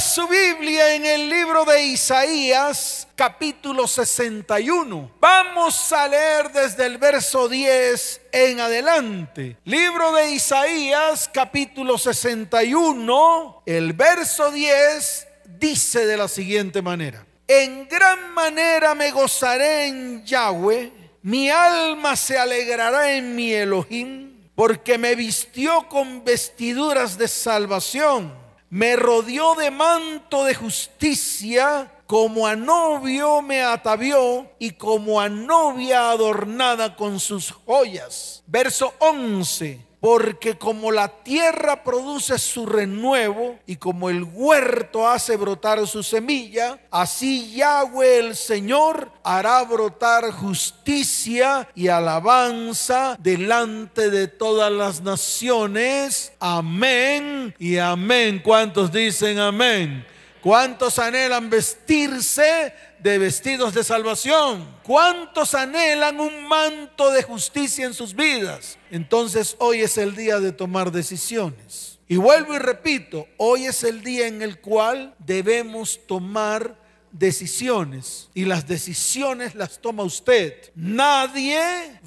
Su 0.00 0.26
Biblia 0.26 0.94
en 0.96 1.06
el 1.06 1.28
libro 1.28 1.64
de 1.64 1.84
Isaías, 1.84 3.06
capítulo 3.14 3.86
61. 3.86 5.12
Vamos 5.20 5.92
a 5.92 6.08
leer 6.08 6.50
desde 6.50 6.86
el 6.86 6.98
verso 6.98 7.48
10 7.48 8.22
en 8.32 8.58
adelante. 8.58 9.56
Libro 9.64 10.12
de 10.14 10.32
Isaías, 10.32 11.30
capítulo 11.32 11.96
61, 11.96 13.62
el 13.66 13.92
verso 13.92 14.50
10 14.50 15.28
dice 15.60 16.06
de 16.06 16.16
la 16.16 16.26
siguiente 16.26 16.82
manera. 16.82 17.24
En 17.46 17.86
gran 17.86 18.34
manera 18.34 18.96
me 18.96 19.12
gozaré 19.12 19.86
en 19.86 20.24
Yahweh, 20.24 20.92
mi 21.22 21.50
alma 21.50 22.16
se 22.16 22.36
alegrará 22.36 23.12
en 23.12 23.36
mi 23.36 23.52
Elohim, 23.52 24.48
porque 24.56 24.98
me 24.98 25.14
vistió 25.14 25.88
con 25.88 26.24
vestiduras 26.24 27.16
de 27.16 27.28
salvación 27.28 28.43
me 28.74 28.96
rodeó 28.96 29.54
de 29.54 29.70
manto 29.70 30.46
de 30.46 30.54
justicia, 30.56 31.92
como 32.08 32.48
a 32.48 32.56
novio 32.56 33.40
me 33.40 33.62
atavió 33.62 34.50
y 34.58 34.72
como 34.72 35.20
a 35.20 35.28
novia 35.28 36.10
adornada 36.10 36.96
con 36.96 37.20
sus 37.20 37.52
joyas. 37.52 38.42
Verso 38.48 38.92
11 38.98 39.78
porque 40.04 40.58
como 40.58 40.92
la 40.92 41.08
tierra 41.08 41.82
produce 41.82 42.38
su 42.38 42.66
renuevo 42.66 43.58
y 43.66 43.76
como 43.76 44.10
el 44.10 44.22
huerto 44.22 45.08
hace 45.08 45.34
brotar 45.38 45.86
su 45.86 46.02
semilla, 46.02 46.78
así 46.90 47.54
Yahweh 47.54 48.18
el 48.18 48.36
Señor 48.36 49.10
hará 49.22 49.62
brotar 49.62 50.30
justicia 50.30 51.66
y 51.74 51.88
alabanza 51.88 53.16
delante 53.18 54.10
de 54.10 54.28
todas 54.28 54.70
las 54.70 55.00
naciones. 55.00 56.34
Amén 56.38 57.54
y 57.58 57.78
amén. 57.78 58.42
¿Cuántos 58.44 58.92
dicen 58.92 59.38
amén? 59.38 60.04
¿Cuántos 60.42 60.98
anhelan 60.98 61.48
vestirse 61.48 62.74
de 63.04 63.18
vestidos 63.18 63.74
de 63.74 63.84
salvación? 63.84 64.66
¿Cuántos 64.82 65.54
anhelan 65.54 66.18
un 66.18 66.48
manto 66.48 67.10
de 67.10 67.22
justicia 67.22 67.84
en 67.84 67.92
sus 67.92 68.14
vidas? 68.14 68.78
Entonces 68.90 69.56
hoy 69.58 69.82
es 69.82 69.98
el 69.98 70.16
día 70.16 70.40
de 70.40 70.52
tomar 70.52 70.90
decisiones. 70.90 71.98
Y 72.08 72.16
vuelvo 72.16 72.54
y 72.54 72.58
repito, 72.58 73.28
hoy 73.36 73.66
es 73.66 73.84
el 73.84 74.02
día 74.02 74.26
en 74.26 74.40
el 74.40 74.58
cual 74.58 75.14
debemos 75.18 76.00
tomar 76.06 76.80
decisiones 77.12 78.30
y 78.32 78.46
las 78.46 78.66
decisiones 78.66 79.54
las 79.54 79.82
toma 79.82 80.02
usted. 80.02 80.72
Nadie 80.74 81.60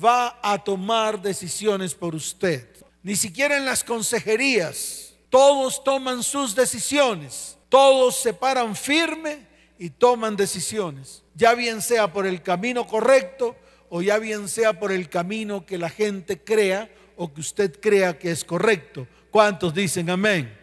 va 0.03 0.39
a 0.41 0.63
tomar 0.63 1.21
decisiones 1.21 1.93
por 1.93 2.15
usted, 2.15 2.67
ni 3.03 3.15
siquiera 3.15 3.55
en 3.55 3.65
las 3.65 3.83
consejerías. 3.83 5.13
Todos 5.29 5.83
toman 5.83 6.23
sus 6.23 6.55
decisiones 6.55 7.57
todos 7.69 8.15
se 8.15 8.33
paran 8.33 8.75
firme 8.75 9.45
y 9.79 9.91
toman 9.91 10.35
decisiones, 10.35 11.23
ya 11.35 11.53
bien 11.53 11.81
sea 11.81 12.11
por 12.11 12.25
el 12.25 12.41
camino 12.41 12.87
correcto 12.87 13.55
o 13.89 14.01
ya 14.01 14.17
bien 14.17 14.47
sea 14.47 14.79
por 14.79 14.91
el 14.91 15.09
camino 15.09 15.65
que 15.65 15.77
la 15.77 15.89
gente 15.89 16.43
crea 16.43 16.89
o 17.15 17.33
que 17.33 17.41
usted 17.41 17.79
crea 17.79 18.17
que 18.17 18.31
es 18.31 18.43
correcto. 18.43 19.07
¿Cuántos 19.31 19.73
dicen 19.73 20.09
amén? 20.09 20.55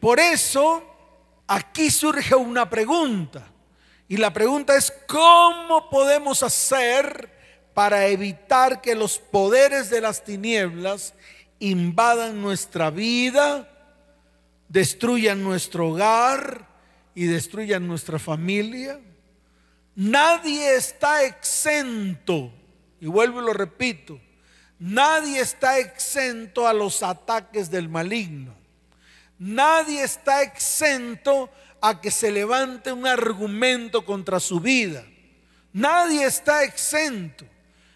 Por 0.00 0.18
eso, 0.20 0.82
aquí 1.46 1.90
surge 1.90 2.34
una 2.34 2.68
pregunta. 2.68 3.50
Y 4.08 4.16
la 4.16 4.32
pregunta 4.32 4.76
es, 4.76 4.92
¿cómo 5.06 5.88
podemos 5.88 6.42
hacer 6.42 7.30
para 7.72 8.06
evitar 8.06 8.80
que 8.80 8.94
los 8.94 9.18
poderes 9.18 9.90
de 9.90 10.00
las 10.00 10.22
tinieblas 10.22 11.14
invadan 11.58 12.40
nuestra 12.42 12.90
vida, 12.90 13.68
destruyan 14.68 15.42
nuestro 15.42 15.88
hogar 15.88 16.73
y 17.14 17.26
destruyan 17.26 17.86
nuestra 17.86 18.18
familia. 18.18 19.00
Nadie 19.94 20.74
está 20.74 21.22
exento, 21.24 22.52
y 23.00 23.06
vuelvo 23.06 23.40
y 23.40 23.44
lo 23.44 23.52
repito, 23.52 24.20
nadie 24.78 25.40
está 25.40 25.78
exento 25.78 26.66
a 26.66 26.72
los 26.72 27.02
ataques 27.02 27.70
del 27.70 27.88
maligno. 27.88 28.54
Nadie 29.38 30.02
está 30.02 30.42
exento 30.42 31.50
a 31.80 32.00
que 32.00 32.10
se 32.10 32.30
levante 32.30 32.92
un 32.92 33.06
argumento 33.06 34.04
contra 34.04 34.40
su 34.40 34.60
vida. 34.60 35.04
Nadie 35.72 36.24
está 36.24 36.64
exento, 36.64 37.44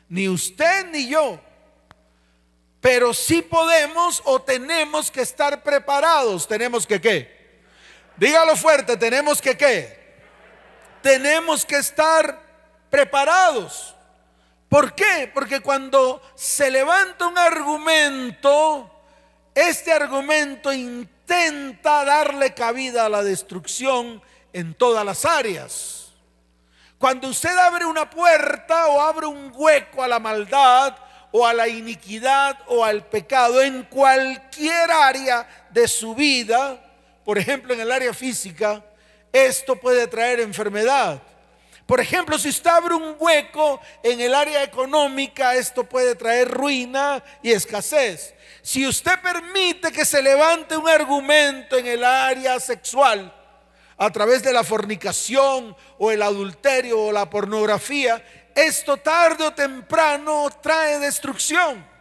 ni 0.09 0.29
usted 0.29 0.91
ni 0.91 1.09
yo. 1.09 1.41
Pero 2.81 3.15
sí 3.15 3.43
podemos 3.43 4.21
o 4.25 4.41
tenemos 4.41 5.11
que 5.11 5.23
estar 5.23 5.63
preparados. 5.63 6.47
Tenemos 6.47 6.87
que 6.87 7.01
qué? 7.01 7.38
Dígalo 8.19 8.57
fuerte, 8.57 8.97
tenemos 8.97 9.41
que 9.41 9.57
qué? 9.57 9.99
Tenemos 11.03 11.65
que 11.65 11.77
estar 11.77 12.41
preparados. 12.91 13.95
¿Por 14.69 14.95
qué? 14.95 15.31
Porque 15.33 15.61
cuando 15.61 16.21
se 16.35 16.71
levanta 16.71 17.27
un 17.27 17.39
argumento, 17.39 18.91
este 19.55 19.93
argumento 19.93 20.73
intenta 20.73 22.05
darle 22.05 22.53
cabida 22.55 23.07
a 23.07 23.09
la 23.09 23.23
destrucción 23.23 24.21
en 24.53 24.75
todas 24.75 25.05
las 25.05 25.25
áreas. 25.25 26.13
Cuando 26.99 27.29
usted 27.29 27.57
abre 27.57 27.85
una 27.85 28.11
puerta 28.11 28.89
o 28.89 29.01
abre 29.01 29.27
un 29.27 29.53
hueco 29.55 30.03
a 30.03 30.09
la 30.09 30.19
maldad, 30.19 30.97
o 31.31 31.47
a 31.47 31.53
la 31.53 31.69
iniquidad 31.69 32.59
o 32.69 32.85
al 32.85 33.05
pecado 33.05 33.63
en 33.63 33.83
cualquier 33.85 34.91
área 34.91 35.47
de 35.71 35.87
su 35.87 36.15
vida, 36.15 36.81
por 37.29 37.37
ejemplo 37.37 37.75
en 37.75 37.81
el 37.81 37.93
área 37.93 38.15
física, 38.15 38.83
esto 39.31 39.77
puede 39.77 40.07
traer 40.07 40.41
enfermedad. 40.41 41.21
Por 41.85 42.01
ejemplo, 42.01 42.39
si 42.39 42.49
usted 42.49 42.71
abre 42.71 42.95
un 42.95 43.17
hueco 43.19 43.83
en 44.03 44.19
el 44.23 44.35
área 44.35 44.63
económica, 44.63 45.55
esto 45.55 45.85
puede 45.85 46.15
traer 46.15 46.49
ruina 46.49 47.23
y 47.43 47.51
escasez. 47.53 48.35
Si 48.63 48.87
usted 48.87 49.21
permite 49.21 49.93
que 49.93 50.07
se 50.07 50.23
levante 50.23 50.75
un 50.75 50.89
argumento 50.89 51.77
en 51.77 51.89
el 51.89 52.03
área 52.03 52.59
sexual, 52.59 53.31
a 53.99 54.11
través 54.11 54.43
de 54.43 54.55
la 54.55 54.65
fornicación 54.65 55.77
o 55.99 56.11
el 56.11 56.23
adulterio 56.23 56.99
o 56.99 57.13
la 57.13 57.29
pornografía, 57.29 58.25
esto 58.55 58.97
tarde 58.97 59.45
o 59.45 59.53
temprano 59.53 60.49
trae 60.63 60.99
destrucción. 60.99 61.98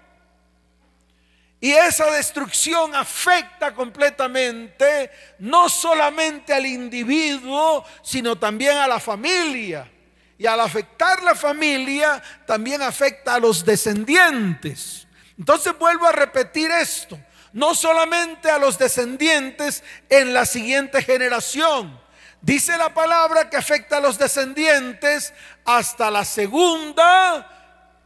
Y 1.59 1.71
esa 1.71 2.11
destrucción 2.11 2.93
afecta 2.95 3.73
completamente 3.73 5.09
no 5.39 5.69
solamente 5.69 6.53
al 6.53 6.65
individuo, 6.65 7.83
sino 8.03 8.37
también 8.37 8.77
a 8.77 8.87
la 8.87 8.99
familia. 8.99 9.91
Y 10.37 10.45
al 10.45 10.59
afectar 10.59 11.23
la 11.23 11.33
familia, 11.33 12.21
también 12.45 12.83
afecta 12.83 13.35
a 13.35 13.39
los 13.39 13.65
descendientes. 13.65 15.07
Entonces 15.37 15.75
vuelvo 15.77 16.05
a 16.05 16.11
repetir 16.11 16.69
esto, 16.69 17.19
no 17.53 17.73
solamente 17.73 18.51
a 18.51 18.59
los 18.59 18.77
descendientes 18.77 19.83
en 20.09 20.33
la 20.33 20.45
siguiente 20.45 21.01
generación, 21.01 21.99
Dice 22.41 22.77
la 22.77 22.93
palabra 22.93 23.49
que 23.49 23.57
afecta 23.57 23.97
a 23.97 23.99
los 23.99 24.17
descendientes 24.17 25.33
hasta 25.65 26.11
la 26.11 26.23
segunda, 26.23 27.45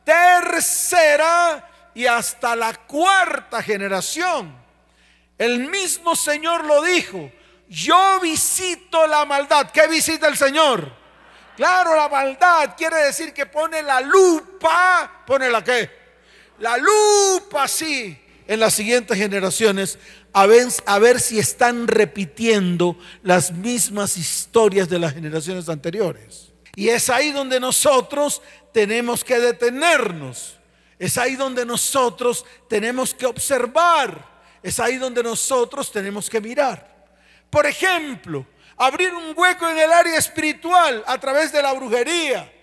tercera 0.03 1.70
y 1.93 2.05
hasta 2.05 2.55
la 2.55 2.73
cuarta 2.73 3.61
generación. 3.61 4.55
El 5.37 5.69
mismo 5.69 6.15
Señor 6.15 6.65
lo 6.65 6.83
dijo. 6.83 7.31
Yo 7.67 8.19
visito 8.19 9.07
la 9.07 9.25
maldad. 9.25 9.71
¿Qué 9.71 9.87
visita 9.87 10.27
el 10.27 10.37
Señor? 10.37 10.91
Claro, 11.55 11.95
la 11.95 12.09
maldad 12.09 12.75
quiere 12.77 12.97
decir 12.97 13.33
que 13.33 13.45
pone 13.45 13.81
la 13.81 14.01
lupa. 14.01 15.23
¿Pone 15.25 15.49
la 15.49 15.63
qué? 15.63 15.89
La 16.59 16.77
lupa, 16.77 17.67
sí. 17.67 18.17
En 18.47 18.59
las 18.59 18.73
siguientes 18.73 19.17
generaciones 19.17 19.97
a 20.33 20.99
ver, 20.99 21.19
si 21.19 21.39
están 21.39 21.87
repitiendo 21.87 22.97
las 23.23 23.51
mismas 23.51 24.17
historias 24.17 24.87
de 24.87 24.99
las 24.99 25.13
generaciones 25.13 25.67
anteriores. 25.67 26.51
Y 26.75 26.89
es 26.89 27.09
ahí 27.09 27.31
donde 27.31 27.59
nosotros 27.59 28.41
tenemos 28.73 29.23
que 29.23 29.39
detenernos. 29.39 30.57
Es 31.01 31.17
ahí 31.17 31.35
donde 31.35 31.65
nosotros 31.65 32.45
tenemos 32.69 33.15
que 33.15 33.25
observar. 33.25 34.23
Es 34.61 34.79
ahí 34.79 34.97
donde 34.97 35.23
nosotros 35.23 35.91
tenemos 35.91 36.29
que 36.29 36.39
mirar. 36.39 37.07
Por 37.49 37.65
ejemplo, 37.65 38.45
abrir 38.77 39.11
un 39.11 39.33
hueco 39.35 39.67
en 39.67 39.79
el 39.79 39.91
área 39.91 40.19
espiritual 40.19 41.03
a 41.07 41.17
través 41.19 41.51
de 41.51 41.59
la 41.59 41.73
brujería, 41.73 42.53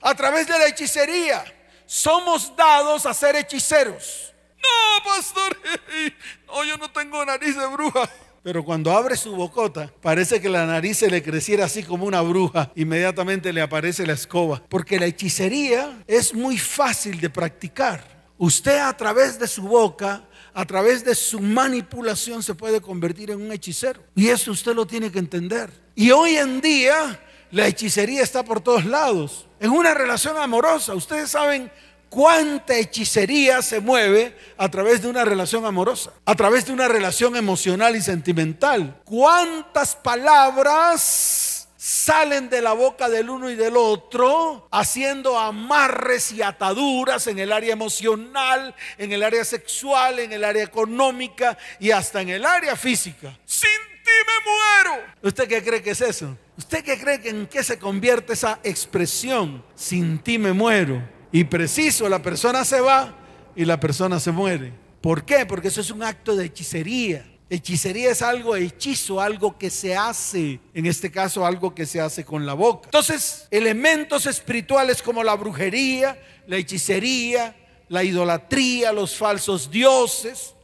a 0.00 0.14
través 0.14 0.46
de 0.46 0.58
la 0.58 0.68
hechicería. 0.68 1.44
Somos 1.84 2.56
dados 2.56 3.04
a 3.04 3.12
ser 3.12 3.36
hechiceros. 3.36 4.32
No, 4.56 5.04
pastor, 5.04 5.60
no, 6.46 6.64
yo 6.64 6.78
no 6.78 6.90
tengo 6.90 7.22
nariz 7.26 7.58
de 7.58 7.66
bruja. 7.66 8.08
Pero 8.46 8.64
cuando 8.64 8.92
abre 8.92 9.16
su 9.16 9.34
bocota, 9.34 9.92
parece 10.00 10.40
que 10.40 10.48
la 10.48 10.64
nariz 10.66 10.98
se 10.98 11.10
le 11.10 11.20
creciera 11.20 11.64
así 11.64 11.82
como 11.82 12.06
una 12.06 12.20
bruja. 12.20 12.70
Inmediatamente 12.76 13.52
le 13.52 13.60
aparece 13.60 14.06
la 14.06 14.12
escoba. 14.12 14.62
Porque 14.68 15.00
la 15.00 15.06
hechicería 15.06 16.04
es 16.06 16.32
muy 16.32 16.56
fácil 16.56 17.20
de 17.20 17.28
practicar. 17.28 18.04
Usted 18.38 18.78
a 18.78 18.96
través 18.96 19.40
de 19.40 19.48
su 19.48 19.62
boca, 19.62 20.28
a 20.54 20.64
través 20.64 21.04
de 21.04 21.16
su 21.16 21.40
manipulación 21.40 22.40
se 22.40 22.54
puede 22.54 22.80
convertir 22.80 23.32
en 23.32 23.40
un 23.40 23.50
hechicero. 23.50 24.00
Y 24.14 24.28
eso 24.28 24.52
usted 24.52 24.76
lo 24.76 24.86
tiene 24.86 25.10
que 25.10 25.18
entender. 25.18 25.68
Y 25.96 26.12
hoy 26.12 26.36
en 26.36 26.60
día 26.60 27.20
la 27.50 27.66
hechicería 27.66 28.22
está 28.22 28.44
por 28.44 28.60
todos 28.60 28.84
lados. 28.84 29.48
En 29.58 29.72
una 29.72 29.92
relación 29.92 30.36
amorosa, 30.36 30.94
ustedes 30.94 31.30
saben 31.30 31.68
cuánta 32.08 32.76
hechicería 32.76 33.62
se 33.62 33.80
mueve 33.80 34.36
a 34.56 34.70
través 34.70 35.02
de 35.02 35.08
una 35.08 35.24
relación 35.24 35.64
amorosa, 35.64 36.12
a 36.24 36.34
través 36.34 36.66
de 36.66 36.72
una 36.72 36.88
relación 36.88 37.36
emocional 37.36 37.96
y 37.96 38.02
sentimental. 38.02 39.00
Cuántas 39.04 39.96
palabras 39.96 41.68
salen 41.86 42.48
de 42.48 42.60
la 42.60 42.72
boca 42.72 43.08
del 43.08 43.30
uno 43.30 43.48
y 43.48 43.54
del 43.54 43.76
otro, 43.76 44.66
haciendo 44.72 45.38
amarres 45.38 46.32
y 46.32 46.42
ataduras 46.42 47.28
en 47.28 47.38
el 47.38 47.52
área 47.52 47.72
emocional, 47.72 48.74
en 48.98 49.12
el 49.12 49.22
área 49.22 49.44
sexual, 49.44 50.18
en 50.18 50.32
el 50.32 50.42
área 50.42 50.64
económica 50.64 51.56
y 51.78 51.92
hasta 51.92 52.22
en 52.22 52.30
el 52.30 52.44
área 52.44 52.74
física. 52.74 53.38
Sin 53.44 53.68
ti 54.02 54.10
me 54.26 54.50
muero. 54.50 55.04
¿Usted 55.22 55.46
qué 55.46 55.62
cree 55.62 55.80
que 55.80 55.90
es 55.90 56.00
eso? 56.00 56.36
¿Usted 56.58 56.82
qué 56.82 56.98
cree 56.98 57.20
que 57.20 57.28
en 57.28 57.46
qué 57.46 57.62
se 57.62 57.78
convierte 57.78 58.32
esa 58.32 58.58
expresión? 58.64 59.62
Sin 59.76 60.18
ti 60.18 60.38
me 60.38 60.52
muero. 60.52 61.15
Y 61.36 61.44
preciso, 61.44 62.08
la 62.08 62.22
persona 62.22 62.64
se 62.64 62.80
va 62.80 63.14
y 63.54 63.66
la 63.66 63.78
persona 63.78 64.18
se 64.18 64.32
muere. 64.32 64.72
¿Por 65.02 65.26
qué? 65.26 65.44
Porque 65.44 65.68
eso 65.68 65.82
es 65.82 65.90
un 65.90 66.02
acto 66.02 66.34
de 66.34 66.46
hechicería. 66.46 67.26
Hechicería 67.50 68.10
es 68.10 68.22
algo 68.22 68.56
hechizo, 68.56 69.20
algo 69.20 69.58
que 69.58 69.68
se 69.68 69.94
hace, 69.94 70.60
en 70.72 70.86
este 70.86 71.10
caso 71.10 71.44
algo 71.44 71.74
que 71.74 71.84
se 71.84 72.00
hace 72.00 72.24
con 72.24 72.46
la 72.46 72.54
boca. 72.54 72.86
Entonces, 72.86 73.48
elementos 73.50 74.24
espirituales 74.24 75.02
como 75.02 75.22
la 75.22 75.34
brujería, 75.34 76.18
la 76.46 76.56
hechicería, 76.56 77.54
la 77.90 78.02
idolatría, 78.02 78.90
los 78.90 79.14
falsos 79.14 79.70
dioses, 79.70 80.54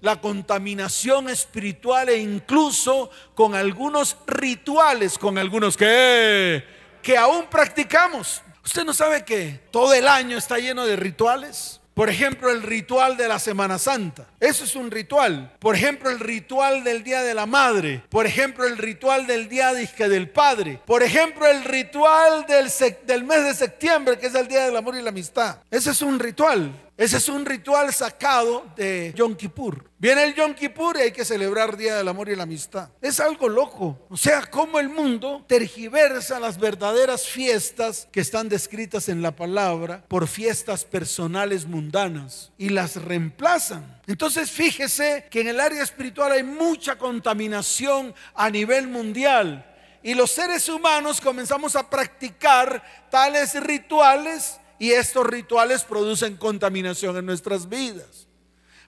la 0.00 0.18
contaminación 0.18 1.28
espiritual 1.28 2.08
e 2.08 2.16
incluso 2.16 3.10
con 3.34 3.54
algunos 3.54 4.16
rituales, 4.26 5.18
con 5.18 5.36
algunos 5.36 5.76
que, 5.76 6.64
que 7.02 7.18
aún 7.18 7.44
practicamos. 7.50 8.40
¿Usted 8.64 8.84
no 8.84 8.94
sabe 8.94 9.24
que 9.24 9.60
todo 9.70 9.92
el 9.92 10.06
año 10.06 10.38
está 10.38 10.58
lleno 10.58 10.86
de 10.86 10.96
rituales? 10.96 11.80
Por 11.94 12.08
ejemplo, 12.08 12.50
el 12.50 12.62
ritual 12.62 13.18
de 13.18 13.28
la 13.28 13.38
Semana 13.38 13.78
Santa. 13.78 14.26
Eso 14.40 14.64
es 14.64 14.74
un 14.74 14.90
ritual. 14.90 15.52
Por 15.58 15.74
ejemplo, 15.74 16.08
el 16.08 16.20
ritual 16.20 16.84
del 16.84 17.04
Día 17.04 17.22
de 17.22 17.34
la 17.34 17.44
Madre. 17.44 18.02
Por 18.08 18.24
ejemplo, 18.26 18.66
el 18.66 18.78
ritual 18.78 19.26
del 19.26 19.48
Día 19.48 19.74
del 19.74 20.30
Padre. 20.30 20.80
Por 20.86 21.02
ejemplo, 21.02 21.46
el 21.46 21.64
ritual 21.64 22.46
del, 22.46 22.70
del 23.06 23.24
mes 23.24 23.44
de 23.44 23.54
septiembre, 23.54 24.18
que 24.18 24.28
es 24.28 24.34
el 24.34 24.48
Día 24.48 24.64
del 24.64 24.76
Amor 24.76 24.96
y 24.96 25.02
la 25.02 25.10
Amistad. 25.10 25.58
Ese 25.70 25.90
es 25.90 26.00
un 26.00 26.18
ritual. 26.18 26.72
Ese 26.96 27.16
es 27.16 27.28
un 27.28 27.46
ritual 27.46 27.92
sacado 27.92 28.66
de 28.76 29.14
Yom 29.16 29.34
Kippur. 29.34 29.90
Viene 29.98 30.24
el 30.24 30.34
Yom 30.34 30.54
Kippur 30.54 30.98
y 30.98 31.00
hay 31.00 31.12
que 31.12 31.24
celebrar 31.24 31.76
Día 31.76 31.96
del 31.96 32.06
Amor 32.06 32.28
y 32.28 32.36
la 32.36 32.42
Amistad. 32.42 32.90
Es 33.00 33.18
algo 33.18 33.48
loco. 33.48 34.06
O 34.10 34.16
sea, 34.16 34.42
cómo 34.42 34.78
el 34.78 34.90
mundo 34.90 35.44
tergiversa 35.48 36.38
las 36.38 36.58
verdaderas 36.58 37.26
fiestas 37.26 38.08
que 38.12 38.20
están 38.20 38.50
descritas 38.50 39.08
en 39.08 39.22
la 39.22 39.34
palabra 39.34 40.04
por 40.06 40.28
fiestas 40.28 40.84
personales 40.84 41.66
mundanas 41.66 42.52
y 42.58 42.68
las 42.68 42.96
reemplazan. 42.96 44.00
Entonces 44.06 44.50
fíjese 44.50 45.26
que 45.30 45.40
en 45.40 45.48
el 45.48 45.60
área 45.60 45.82
espiritual 45.82 46.32
hay 46.32 46.42
mucha 46.42 46.98
contaminación 46.98 48.14
a 48.34 48.50
nivel 48.50 48.86
mundial. 48.86 49.66
Y 50.02 50.14
los 50.14 50.32
seres 50.32 50.68
humanos 50.68 51.20
comenzamos 51.20 51.74
a 51.74 51.88
practicar 51.88 52.82
tales 53.08 53.54
rituales 53.62 54.58
y 54.82 54.90
estos 54.90 55.24
rituales 55.24 55.84
producen 55.84 56.36
contaminación 56.36 57.16
en 57.16 57.24
nuestras 57.24 57.68
vidas. 57.68 58.26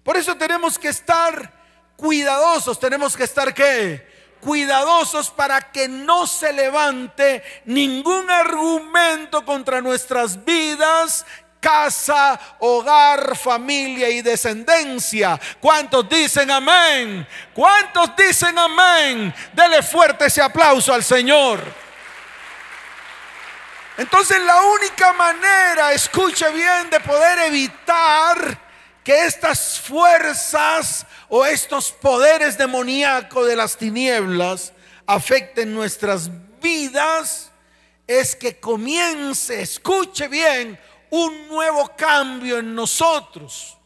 Por 0.03 0.17
eso 0.17 0.35
tenemos 0.35 0.77
que 0.77 0.89
estar 0.89 1.53
cuidadosos, 1.95 2.81
tenemos 2.81 3.17
que 3.17 3.23
estar 3.23 3.55
qué? 3.55 4.05
Cuidadosos 4.41 5.31
para 5.31 5.71
que 5.71 5.87
no 5.87 6.27
se 6.27 6.53
levante 6.53 7.45
ningún 7.65 8.29
argumento 8.29 9.45
contra 9.45 9.81
nuestras 9.81 10.45
vidas 10.45 11.25
casa, 11.61 12.41
hogar, 12.59 13.37
familia 13.37 14.11
y 14.11 14.21
descendencia. 14.21 15.41
¿Cuántos 15.61 16.09
dicen 16.09 16.51
amén? 16.51 17.25
¿Cuántos 17.55 18.17
dicen 18.17 18.59
amén? 18.59 19.33
Dele 19.53 19.81
fuerte 19.81 20.27
ese 20.27 20.43
aplauso 20.43 20.93
al 20.93 21.05
Señor. 21.05 21.84
Entonces 23.97 24.43
la 24.43 24.61
única 24.63 25.13
manera, 25.13 25.93
escuche 25.93 26.51
bien, 26.51 26.91
de 26.91 26.99
poder 27.01 27.39
evitar 27.47 28.61
que 29.05 29.25
estas 29.25 29.79
fuerzas 29.79 31.07
o 31.29 31.47
estos 31.47 31.93
poderes 31.93 32.59
demoníacos 32.59 33.47
de 33.47 33.55
las 33.55 33.77
tinieblas 33.77 34.73
afecten 35.07 35.73
nuestras 35.75 36.29
vidas 36.61 37.53
es 38.07 38.35
que 38.35 38.59
comience, 38.59 39.63
escuche 39.63 40.27
bien, 40.27 40.79
un 41.11 41.49
nuevo 41.49 41.93
cambio 41.97 42.59
en 42.59 42.75
nosotros. 42.75 43.79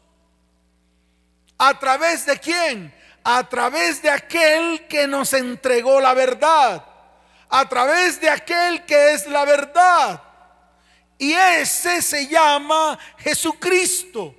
¿A 1.57 1.77
través 1.77 2.25
de 2.25 2.39
quién? 2.39 2.93
A 3.23 3.47
través 3.47 4.01
de 4.01 4.09
aquel 4.09 4.87
que 4.87 5.05
nos 5.05 5.33
entregó 5.33 6.01
la 6.01 6.13
verdad 6.15 6.88
a 7.49 7.67
través 7.67 8.21
de 8.21 8.29
aquel 8.29 8.85
que 8.85 9.13
es 9.13 9.27
la 9.27 9.43
verdad. 9.45 10.21
Y 11.17 11.33
ese 11.33 12.01
se 12.01 12.27
llama 12.27 12.97
Jesucristo. 13.17 14.35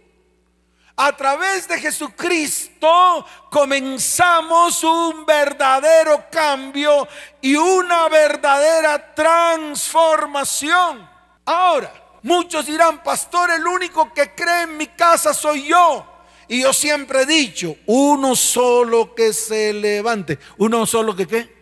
A 0.96 1.16
través 1.16 1.66
de 1.66 1.78
Jesucristo 1.80 3.24
comenzamos 3.50 4.84
un 4.84 5.24
verdadero 5.24 6.26
cambio 6.30 7.08
y 7.40 7.56
una 7.56 8.08
verdadera 8.08 9.14
transformación. 9.14 11.08
Ahora, 11.46 11.90
muchos 12.22 12.66
dirán, 12.66 13.02
pastor, 13.02 13.50
el 13.50 13.66
único 13.66 14.12
que 14.12 14.34
cree 14.34 14.62
en 14.62 14.76
mi 14.76 14.88
casa 14.88 15.32
soy 15.32 15.68
yo. 15.68 16.06
Y 16.48 16.62
yo 16.62 16.72
siempre 16.72 17.22
he 17.22 17.26
dicho, 17.26 17.76
uno 17.86 18.36
solo 18.36 19.14
que 19.14 19.32
se 19.32 19.72
levante. 19.72 20.38
Uno 20.58 20.84
solo 20.84 21.16
que 21.16 21.26
qué? 21.26 21.59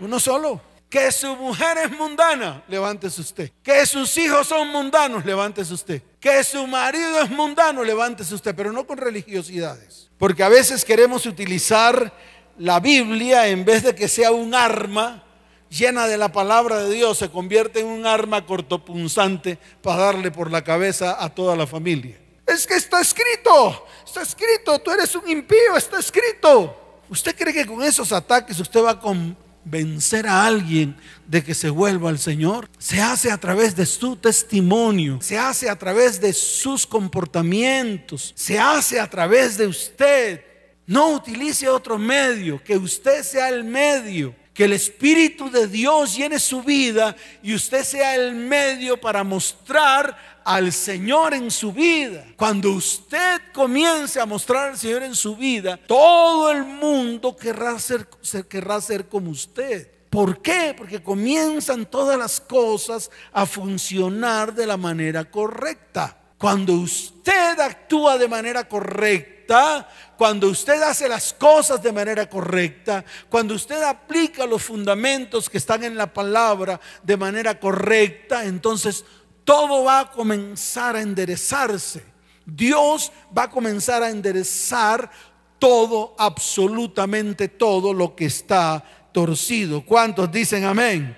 Uno 0.00 0.18
solo. 0.18 0.60
Que 0.88 1.12
su 1.12 1.36
mujer 1.36 1.78
es 1.78 1.92
mundana, 1.92 2.64
levántese 2.66 3.20
usted. 3.20 3.52
Que 3.62 3.86
sus 3.86 4.16
hijos 4.18 4.48
son 4.48 4.68
mundanos, 4.68 5.24
levántese 5.24 5.72
usted. 5.72 6.02
Que 6.18 6.42
su 6.42 6.66
marido 6.66 7.20
es 7.22 7.30
mundano, 7.30 7.84
levántese 7.84 8.34
usted, 8.34 8.56
pero 8.56 8.72
no 8.72 8.84
con 8.84 8.98
religiosidades. 8.98 10.10
Porque 10.18 10.42
a 10.42 10.48
veces 10.48 10.84
queremos 10.84 11.26
utilizar 11.26 12.12
la 12.58 12.80
Biblia 12.80 13.46
en 13.46 13.64
vez 13.64 13.84
de 13.84 13.94
que 13.94 14.08
sea 14.08 14.32
un 14.32 14.52
arma 14.52 15.22
llena 15.68 16.08
de 16.08 16.18
la 16.18 16.32
palabra 16.32 16.80
de 16.82 16.92
Dios, 16.92 17.18
se 17.18 17.30
convierte 17.30 17.80
en 17.80 17.86
un 17.86 18.04
arma 18.04 18.44
cortopunzante 18.44 19.58
para 19.80 20.06
darle 20.06 20.32
por 20.32 20.50
la 20.50 20.64
cabeza 20.64 21.22
a 21.22 21.32
toda 21.32 21.54
la 21.54 21.68
familia. 21.68 22.18
Es 22.46 22.66
que 22.66 22.74
está 22.74 23.00
escrito, 23.00 23.86
está 24.04 24.22
escrito, 24.22 24.78
tú 24.80 24.90
eres 24.90 25.14
un 25.14 25.28
impío, 25.28 25.76
está 25.76 26.00
escrito. 26.00 27.02
¿Usted 27.08 27.36
cree 27.36 27.54
que 27.54 27.64
con 27.64 27.80
esos 27.82 28.10
ataques 28.12 28.58
usted 28.58 28.82
va 28.82 28.98
con 28.98 29.36
vencer 29.64 30.26
a 30.26 30.46
alguien 30.46 30.96
de 31.26 31.44
que 31.44 31.54
se 31.54 31.70
vuelva 31.70 32.10
al 32.10 32.18
Señor, 32.18 32.68
se 32.78 33.00
hace 33.00 33.30
a 33.30 33.38
través 33.38 33.76
de 33.76 33.86
su 33.86 34.16
testimonio, 34.16 35.18
se 35.20 35.38
hace 35.38 35.68
a 35.68 35.78
través 35.78 36.20
de 36.20 36.32
sus 36.32 36.86
comportamientos, 36.86 38.32
se 38.36 38.58
hace 38.58 38.98
a 38.98 39.08
través 39.08 39.56
de 39.56 39.66
usted. 39.66 40.44
No 40.86 41.10
utilice 41.10 41.68
otro 41.68 41.98
medio, 41.98 42.62
que 42.62 42.76
usted 42.76 43.22
sea 43.22 43.48
el 43.48 43.62
medio, 43.64 44.34
que 44.52 44.64
el 44.64 44.72
Espíritu 44.72 45.50
de 45.50 45.68
Dios 45.68 46.16
llene 46.16 46.38
su 46.40 46.62
vida 46.62 47.16
y 47.42 47.54
usted 47.54 47.84
sea 47.84 48.16
el 48.16 48.34
medio 48.34 49.00
para 49.00 49.22
mostrar 49.22 50.29
al 50.44 50.72
Señor 50.72 51.34
en 51.34 51.50
su 51.50 51.72
vida. 51.72 52.24
Cuando 52.36 52.70
usted 52.70 53.40
comience 53.52 54.20
a 54.20 54.26
mostrar 54.26 54.70
al 54.70 54.78
Señor 54.78 55.02
en 55.02 55.14
su 55.14 55.36
vida, 55.36 55.76
todo 55.76 56.50
el 56.50 56.64
mundo 56.64 57.36
querrá 57.36 57.78
ser, 57.78 58.08
querrá 58.48 58.80
ser 58.80 59.08
como 59.08 59.30
usted. 59.30 59.90
¿Por 60.10 60.42
qué? 60.42 60.74
Porque 60.76 61.02
comienzan 61.02 61.86
todas 61.86 62.18
las 62.18 62.40
cosas 62.40 63.10
a 63.32 63.46
funcionar 63.46 64.52
de 64.52 64.66
la 64.66 64.76
manera 64.76 65.30
correcta. 65.30 66.16
Cuando 66.36 66.72
usted 66.72 67.60
actúa 67.60 68.18
de 68.18 68.26
manera 68.26 68.66
correcta, 68.66 69.86
cuando 70.16 70.48
usted 70.48 70.80
hace 70.82 71.08
las 71.08 71.32
cosas 71.32 71.82
de 71.82 71.92
manera 71.92 72.28
correcta, 72.28 73.04
cuando 73.28 73.54
usted 73.54 73.82
aplica 73.82 74.46
los 74.46 74.62
fundamentos 74.62 75.50
que 75.50 75.58
están 75.58 75.84
en 75.84 75.96
la 75.96 76.12
palabra 76.12 76.80
de 77.02 77.16
manera 77.16 77.58
correcta, 77.60 78.44
entonces 78.44 79.04
todo 79.44 79.84
va 79.84 80.00
a 80.00 80.10
comenzar 80.10 80.96
a 80.96 81.00
enderezarse. 81.00 82.02
Dios 82.44 83.12
va 83.36 83.44
a 83.44 83.50
comenzar 83.50 84.02
a 84.02 84.10
enderezar 84.10 85.10
todo, 85.58 86.14
absolutamente 86.18 87.48
todo 87.48 87.92
lo 87.92 88.16
que 88.16 88.26
está 88.26 88.82
torcido. 89.12 89.84
¿Cuántos 89.84 90.30
dicen 90.32 90.64
amén? 90.64 91.16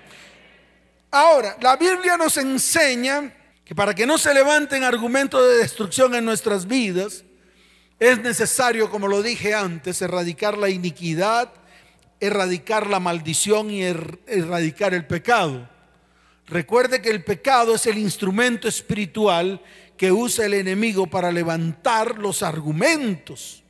Ahora, 1.09 1.57
la 1.61 1.75
Biblia 1.77 2.17
nos 2.17 2.37
enseña 2.37 3.33
que 3.63 3.73
para 3.73 3.95
que 3.95 4.05
no 4.05 4.17
se 4.17 4.33
levanten 4.33 4.83
argumentos 4.83 5.41
de 5.47 5.57
destrucción 5.57 6.13
en 6.15 6.25
nuestras 6.25 6.67
vidas, 6.67 7.23
es 7.99 8.19
necesario, 8.19 8.89
como 8.89 9.07
lo 9.07 9.21
dije 9.21 9.53
antes, 9.53 10.01
erradicar 10.01 10.57
la 10.57 10.69
iniquidad, 10.69 11.53
erradicar 12.19 12.87
la 12.87 12.99
maldición 12.99 13.69
y 13.69 13.83
er-, 13.83 14.19
erradicar 14.27 14.93
el 14.93 15.05
pecado. 15.05 15.69
Recuerde 16.47 17.01
que 17.01 17.09
el 17.09 17.23
pecado 17.23 17.75
es 17.75 17.87
el 17.87 17.97
instrumento 17.97 18.67
espiritual 18.67 19.61
que 19.97 20.11
usa 20.11 20.45
el 20.45 20.53
enemigo 20.53 21.07
para 21.07 21.31
levantar 21.31 22.17
los 22.17 22.43
argumentos. 22.43 23.63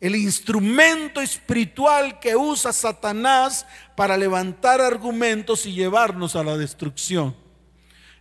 El 0.00 0.16
instrumento 0.16 1.20
espiritual 1.20 2.18
que 2.18 2.36
usa 2.36 2.72
Satanás 2.72 3.66
para 3.96 4.16
levantar 4.16 4.80
argumentos 4.80 5.66
y 5.66 5.72
llevarnos 5.72 6.36
a 6.36 6.44
la 6.44 6.56
destrucción. 6.56 7.36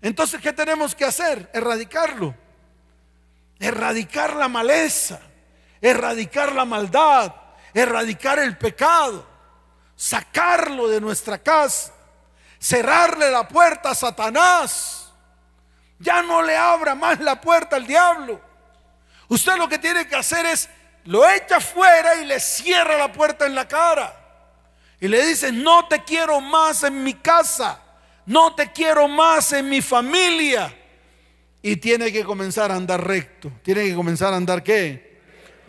Entonces, 0.01 0.41
¿qué 0.41 0.53
tenemos 0.53 0.93
que 0.93 1.05
hacer? 1.05 1.49
Erradicarlo. 1.53 2.35
Erradicar 3.59 4.35
la 4.35 4.49
maleza, 4.49 5.21
erradicar 5.81 6.53
la 6.53 6.65
maldad, 6.65 7.33
erradicar 7.73 8.37
el 8.39 8.57
pecado, 8.57 9.25
sacarlo 9.95 10.89
de 10.89 10.99
nuestra 10.99 11.37
casa, 11.37 11.94
cerrarle 12.65 13.29
la 13.31 13.48
puerta 13.48 13.91
a 13.91 13.95
Satanás. 13.95 15.12
Ya 16.00 16.22
no 16.22 16.41
le 16.41 16.55
abra 16.55 16.95
más 16.95 17.19
la 17.19 17.39
puerta 17.39 17.75
al 17.75 17.88
diablo. 17.88 18.41
Usted 19.27 19.57
lo 19.57 19.67
que 19.67 19.79
tiene 19.79 20.07
que 20.07 20.15
hacer 20.15 20.45
es 20.45 20.69
lo 21.05 21.27
echa 21.29 21.60
fuera 21.60 22.15
y 22.15 22.25
le 22.25 22.39
cierra 22.39 22.98
la 22.98 23.12
puerta 23.12 23.45
en 23.45 23.55
la 23.55 23.67
cara. 23.67 24.13
Y 25.00 25.07
le 25.07 25.25
dice, 25.25 25.51
no 25.51 25.88
te 25.88 26.03
quiero 26.03 26.39
más 26.41 26.84
en 26.84 27.03
mi 27.03 27.13
casa 27.15 27.81
no 28.25 28.55
te 28.55 28.72
quiero 28.72 29.07
más 29.07 29.51
en 29.53 29.69
mi 29.69 29.81
familia. 29.81 30.75
Y 31.62 31.77
tiene 31.77 32.12
que 32.12 32.24
comenzar 32.24 32.72
a 32.72 32.75
andar 32.75 33.05
recto. 33.05 33.51
Tiene 33.63 33.86
que 33.86 33.95
comenzar 33.95 34.34
a 34.34 34.38
andar 34.38 34.63
qué? 34.63 35.19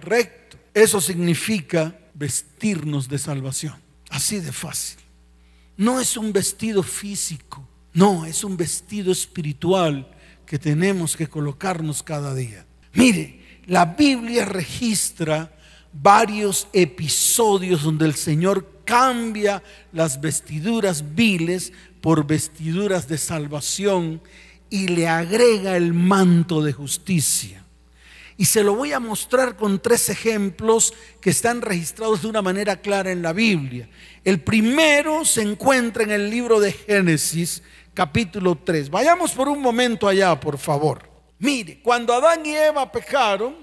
Recto. 0.01 0.59
Eso 0.75 1.01
significa 1.01 1.95
vestirnos 2.15 3.09
de 3.09 3.19
salvación. 3.19 3.81
Así 4.11 4.41
de 4.41 4.53
fácil. 4.53 4.99
No 5.77 6.01
es 6.01 6.17
un 6.17 6.33
vestido 6.33 6.83
físico. 6.83 7.67
No, 7.93 8.25
es 8.27 8.45
un 8.45 8.57
vestido 8.57 9.13
espiritual 9.13 10.07
que 10.45 10.59
tenemos 10.59 11.17
que 11.17 11.29
colocarnos 11.29 12.03
cada 12.03 12.35
día. 12.35 12.67
Mire, 12.93 13.41
la 13.67 13.85
Biblia 13.85 14.45
registra 14.45 15.53
varios 15.93 16.69
episodios 16.73 17.83
donde 17.83 18.07
el 18.07 18.15
Señor 18.15 18.83
cambia 18.85 19.63
las 19.93 20.21
vestiduras 20.21 21.15
viles 21.15 21.73
por 22.01 22.27
vestiduras 22.27 23.09
de 23.09 23.19
salvación 23.19 24.23
y 24.71 24.89
le 24.89 25.09
agrega 25.09 25.77
el 25.77 25.93
manto 25.93 26.63
de 26.63 26.73
justicia. 26.73 27.66
Y 28.39 28.45
se 28.45 28.63
lo 28.63 28.75
voy 28.75 28.93
a 28.93 29.01
mostrar 29.01 29.57
con 29.57 29.81
tres 29.81 30.09
ejemplos 30.11 30.93
que 31.21 31.31
están 31.31 31.63
registrados 31.63 32.23
de 32.23 32.29
una 32.29 32.43
manera 32.43 32.77
clara 32.77 33.11
en 33.11 33.23
la 33.23 33.33
Biblia. 33.33 33.89
El 34.25 34.41
primero 34.41 35.25
se 35.25 35.43
encuentra 35.43 36.03
en 36.03 36.11
el 36.11 36.29
libro 36.29 36.61
de 36.61 36.73
Génesis, 36.73 37.63
capítulo 37.95 38.59
3. 38.63 38.91
Vayamos 38.91 39.33
por 39.33 39.49
un 39.49 39.63
momento 39.63 40.07
allá, 40.07 40.39
por 40.39 40.59
favor. 40.59 41.09
Mire, 41.39 41.81
cuando 41.83 42.13
Adán 42.13 42.45
y 42.45 42.55
Eva 42.55 42.93
pecaron, 42.93 43.57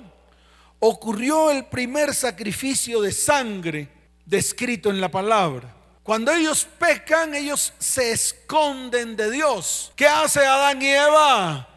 ocurrió 0.80 1.52
el 1.52 1.66
primer 1.66 2.14
sacrificio 2.14 3.00
de 3.02 3.12
sangre 3.12 3.90
descrito 4.26 4.90
en 4.90 5.00
la 5.00 5.10
palabra. 5.10 5.74
Cuando 6.02 6.32
ellos 6.32 6.68
pecan, 6.80 7.34
ellos 7.34 7.74
se 7.78 8.12
esconden 8.12 9.16
de 9.16 9.32
Dios. 9.32 9.94
¿Qué 9.96 10.08
hace 10.08 10.46
Adán 10.46 10.82
y 10.82 10.88
Eva? 10.88 11.73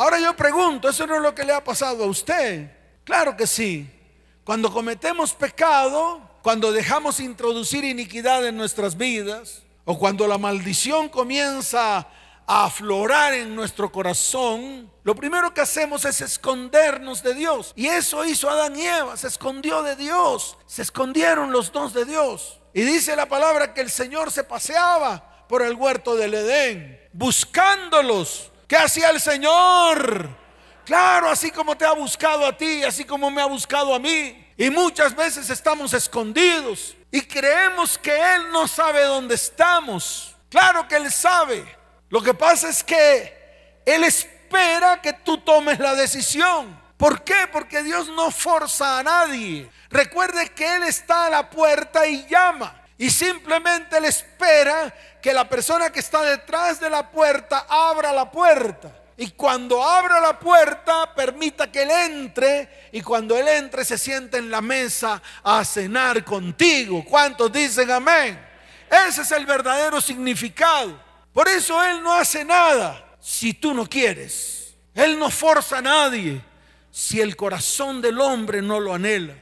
Ahora 0.00 0.18
yo 0.18 0.34
pregunto, 0.34 0.88
¿eso 0.88 1.06
no 1.06 1.16
es 1.16 1.20
lo 1.20 1.34
que 1.34 1.44
le 1.44 1.52
ha 1.52 1.62
pasado 1.62 2.04
a 2.04 2.06
usted? 2.06 2.70
Claro 3.04 3.36
que 3.36 3.46
sí. 3.46 3.86
Cuando 4.44 4.72
cometemos 4.72 5.34
pecado, 5.34 6.22
cuando 6.40 6.72
dejamos 6.72 7.20
introducir 7.20 7.84
iniquidad 7.84 8.46
en 8.46 8.56
nuestras 8.56 8.96
vidas, 8.96 9.62
o 9.84 9.98
cuando 9.98 10.26
la 10.26 10.38
maldición 10.38 11.10
comienza 11.10 12.08
a 12.46 12.64
aflorar 12.64 13.34
en 13.34 13.54
nuestro 13.54 13.92
corazón, 13.92 14.90
lo 15.02 15.14
primero 15.14 15.52
que 15.52 15.60
hacemos 15.60 16.06
es 16.06 16.22
escondernos 16.22 17.22
de 17.22 17.34
Dios. 17.34 17.74
Y 17.76 17.88
eso 17.88 18.24
hizo 18.24 18.48
Adán 18.48 18.76
y 18.76 18.86
Eva, 18.86 19.18
se 19.18 19.26
escondió 19.26 19.82
de 19.82 19.96
Dios, 19.96 20.56
se 20.64 20.80
escondieron 20.80 21.52
los 21.52 21.72
dos 21.72 21.92
de 21.92 22.06
Dios. 22.06 22.58
Y 22.72 22.80
dice 22.84 23.14
la 23.16 23.26
palabra 23.26 23.74
que 23.74 23.82
el 23.82 23.90
Señor 23.90 24.30
se 24.30 24.44
paseaba 24.44 25.44
por 25.46 25.60
el 25.60 25.74
huerto 25.74 26.16
del 26.16 26.32
Edén, 26.32 26.98
buscándolos. 27.12 28.50
¿Qué 28.70 28.76
hacía 28.76 29.10
el 29.10 29.20
Señor? 29.20 30.28
Claro, 30.84 31.28
así 31.28 31.50
como 31.50 31.76
te 31.76 31.84
ha 31.84 31.90
buscado 31.90 32.46
a 32.46 32.56
ti, 32.56 32.84
así 32.84 33.04
como 33.04 33.28
me 33.28 33.42
ha 33.42 33.46
buscado 33.46 33.92
a 33.92 33.98
mí. 33.98 34.46
Y 34.56 34.70
muchas 34.70 35.16
veces 35.16 35.50
estamos 35.50 35.92
escondidos 35.92 36.96
y 37.10 37.20
creemos 37.22 37.98
que 37.98 38.12
Él 38.12 38.52
no 38.52 38.68
sabe 38.68 39.02
dónde 39.02 39.34
estamos. 39.34 40.36
Claro 40.48 40.86
que 40.86 40.94
Él 40.94 41.10
sabe. 41.10 41.64
Lo 42.10 42.22
que 42.22 42.32
pasa 42.32 42.68
es 42.68 42.84
que 42.84 43.82
Él 43.84 44.04
espera 44.04 45.02
que 45.02 45.14
tú 45.14 45.38
tomes 45.38 45.80
la 45.80 45.96
decisión. 45.96 46.80
¿Por 46.96 47.24
qué? 47.24 47.48
Porque 47.52 47.82
Dios 47.82 48.08
no 48.10 48.30
forza 48.30 49.00
a 49.00 49.02
nadie. 49.02 49.68
Recuerde 49.88 50.48
que 50.50 50.76
Él 50.76 50.84
está 50.84 51.26
a 51.26 51.30
la 51.30 51.50
puerta 51.50 52.06
y 52.06 52.24
llama. 52.28 52.80
Y 52.96 53.10
simplemente 53.10 54.00
le 54.00 54.06
espera 54.06 54.94
que 55.20 55.32
la 55.32 55.48
persona 55.48 55.90
que 55.90 56.00
está 56.00 56.22
detrás 56.22 56.80
de 56.80 56.90
la 56.90 57.10
puerta 57.10 57.66
abra 57.68 58.12
la 58.12 58.30
puerta. 58.30 58.90
Y 59.16 59.32
cuando 59.32 59.82
abra 59.82 60.18
la 60.18 60.38
puerta, 60.38 61.14
permita 61.14 61.70
que 61.70 61.82
Él 61.82 61.90
entre. 61.90 62.88
Y 62.90 63.02
cuando 63.02 63.36
Él 63.36 63.48
entre, 63.48 63.84
se 63.84 63.98
siente 63.98 64.38
en 64.38 64.50
la 64.50 64.62
mesa 64.62 65.22
a 65.42 65.62
cenar 65.64 66.24
contigo. 66.24 67.04
¿Cuántos 67.04 67.52
dicen 67.52 67.90
amén? 67.90 68.40
Ese 69.08 69.22
es 69.22 69.30
el 69.32 69.44
verdadero 69.44 70.00
significado. 70.00 70.98
Por 71.34 71.48
eso 71.48 71.82
Él 71.84 72.02
no 72.02 72.14
hace 72.14 72.44
nada 72.44 73.16
si 73.20 73.52
tú 73.52 73.74
no 73.74 73.86
quieres. 73.86 74.74
Él 74.94 75.18
no 75.18 75.30
forza 75.30 75.78
a 75.78 75.82
nadie 75.82 76.42
si 76.90 77.20
el 77.20 77.36
corazón 77.36 78.00
del 78.00 78.20
hombre 78.20 78.62
no 78.62 78.80
lo 78.80 78.94
anhela. 78.94 79.34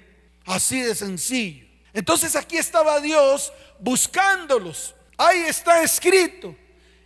Así 0.44 0.80
de 0.80 0.94
sencillo. 0.94 1.66
Entonces 1.92 2.36
aquí 2.36 2.56
estaba 2.56 3.00
Dios 3.00 3.52
buscándolos. 3.78 4.94
Ahí 5.20 5.40
está 5.40 5.82
escrito 5.82 6.54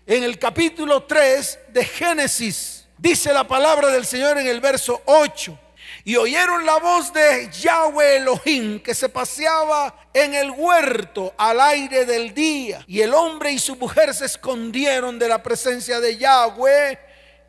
en 0.04 0.22
el 0.22 0.38
capítulo 0.38 1.04
3 1.04 1.60
de 1.68 1.82
Génesis. 1.82 2.84
Dice 2.98 3.32
la 3.32 3.48
palabra 3.48 3.88
del 3.88 4.04
Señor 4.04 4.36
en 4.36 4.46
el 4.46 4.60
verso 4.60 5.00
8. 5.06 5.58
Y 6.04 6.16
oyeron 6.16 6.66
la 6.66 6.78
voz 6.78 7.10
de 7.10 7.48
Yahweh 7.50 8.16
Elohim 8.16 8.80
que 8.80 8.94
se 8.94 9.08
paseaba 9.08 10.10
en 10.12 10.34
el 10.34 10.50
huerto 10.50 11.32
al 11.38 11.58
aire 11.58 12.04
del 12.04 12.34
día. 12.34 12.84
Y 12.86 13.00
el 13.00 13.14
hombre 13.14 13.50
y 13.50 13.58
su 13.58 13.76
mujer 13.76 14.12
se 14.12 14.26
escondieron 14.26 15.18
de 15.18 15.28
la 15.28 15.42
presencia 15.42 15.98
de 15.98 16.18
Yahweh 16.18 16.98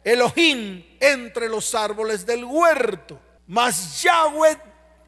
Elohim 0.02 0.82
entre 1.02 1.50
los 1.50 1.76
árboles 1.76 2.26
del 2.26 2.46
huerto. 2.46 3.20
Mas 3.48 4.02
Yahweh 4.02 4.58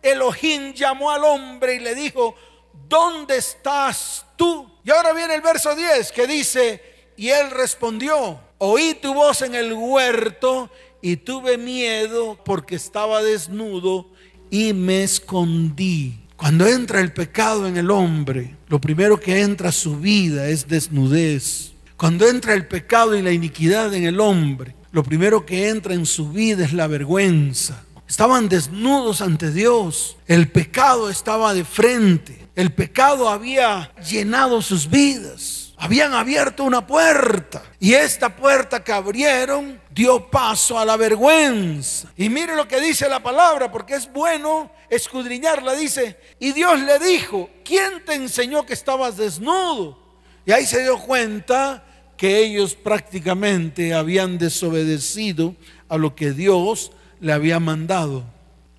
Elohim 0.01 0.73
llamó 0.73 1.11
al 1.11 1.23
hombre 1.23 1.75
y 1.75 1.79
le 1.79 1.95
dijo, 1.95 2.35
¿dónde 2.73 3.37
estás 3.37 4.24
tú? 4.35 4.69
Y 4.83 4.91
ahora 4.91 5.13
viene 5.13 5.35
el 5.35 5.41
verso 5.41 5.75
10 5.75 6.11
que 6.11 6.27
dice, 6.27 6.81
y 7.17 7.29
él 7.29 7.51
respondió, 7.51 8.39
oí 8.57 8.97
tu 9.01 9.13
voz 9.13 9.41
en 9.41 9.55
el 9.55 9.73
huerto 9.73 10.69
y 11.01 11.17
tuve 11.17 11.57
miedo 11.57 12.39
porque 12.43 12.75
estaba 12.75 13.23
desnudo 13.23 14.09
y 14.49 14.73
me 14.73 15.03
escondí. 15.03 16.19
Cuando 16.35 16.67
entra 16.67 16.99
el 16.99 17.13
pecado 17.13 17.67
en 17.67 17.77
el 17.77 17.89
hombre, 17.89 18.55
lo 18.67 18.81
primero 18.81 19.19
que 19.19 19.41
entra 19.41 19.69
a 19.69 19.71
su 19.71 19.97
vida 19.99 20.47
es 20.49 20.67
desnudez. 20.67 21.71
Cuando 21.97 22.27
entra 22.27 22.53
el 22.53 22.67
pecado 22.67 23.15
y 23.15 23.21
la 23.21 23.31
iniquidad 23.31 23.93
en 23.93 24.03
el 24.03 24.19
hombre, 24.19 24.75
lo 24.91 25.03
primero 25.03 25.45
que 25.45 25.69
entra 25.69 25.93
en 25.93 26.05
su 26.05 26.29
vida 26.29 26.65
es 26.65 26.73
la 26.73 26.87
vergüenza. 26.87 27.85
Estaban 28.07 28.49
desnudos 28.49 29.21
ante 29.21 29.51
Dios. 29.51 30.17
El 30.27 30.49
pecado 30.51 31.09
estaba 31.09 31.53
de 31.53 31.65
frente. 31.65 32.47
El 32.55 32.71
pecado 32.71 33.29
había 33.29 33.91
llenado 34.07 34.61
sus 34.61 34.89
vidas. 34.89 35.73
Habían 35.77 36.13
abierto 36.13 36.63
una 36.63 36.85
puerta. 36.85 37.63
Y 37.79 37.93
esta 37.93 38.35
puerta 38.35 38.83
que 38.83 38.93
abrieron 38.93 39.81
dio 39.91 40.29
paso 40.29 40.79
a 40.79 40.85
la 40.85 40.95
vergüenza. 40.97 42.11
Y 42.15 42.29
mire 42.29 42.55
lo 42.55 42.67
que 42.67 42.79
dice 42.79 43.09
la 43.09 43.21
palabra, 43.21 43.71
porque 43.71 43.95
es 43.95 44.11
bueno 44.11 44.71
escudriñarla. 44.89 45.73
Dice, 45.73 46.17
y 46.39 46.53
Dios 46.53 46.79
le 46.79 46.99
dijo, 46.99 47.49
¿quién 47.63 48.05
te 48.05 48.13
enseñó 48.13 48.65
que 48.65 48.73
estabas 48.73 49.17
desnudo? 49.17 49.99
Y 50.45 50.51
ahí 50.51 50.65
se 50.65 50.81
dio 50.83 50.97
cuenta 50.99 51.83
que 52.15 52.39
ellos 52.39 52.75
prácticamente 52.75 53.93
habían 53.93 54.37
desobedecido 54.37 55.55
a 55.89 55.97
lo 55.97 56.15
que 56.15 56.31
Dios 56.31 56.91
le 57.19 57.33
había 57.33 57.59
mandado. 57.59 58.23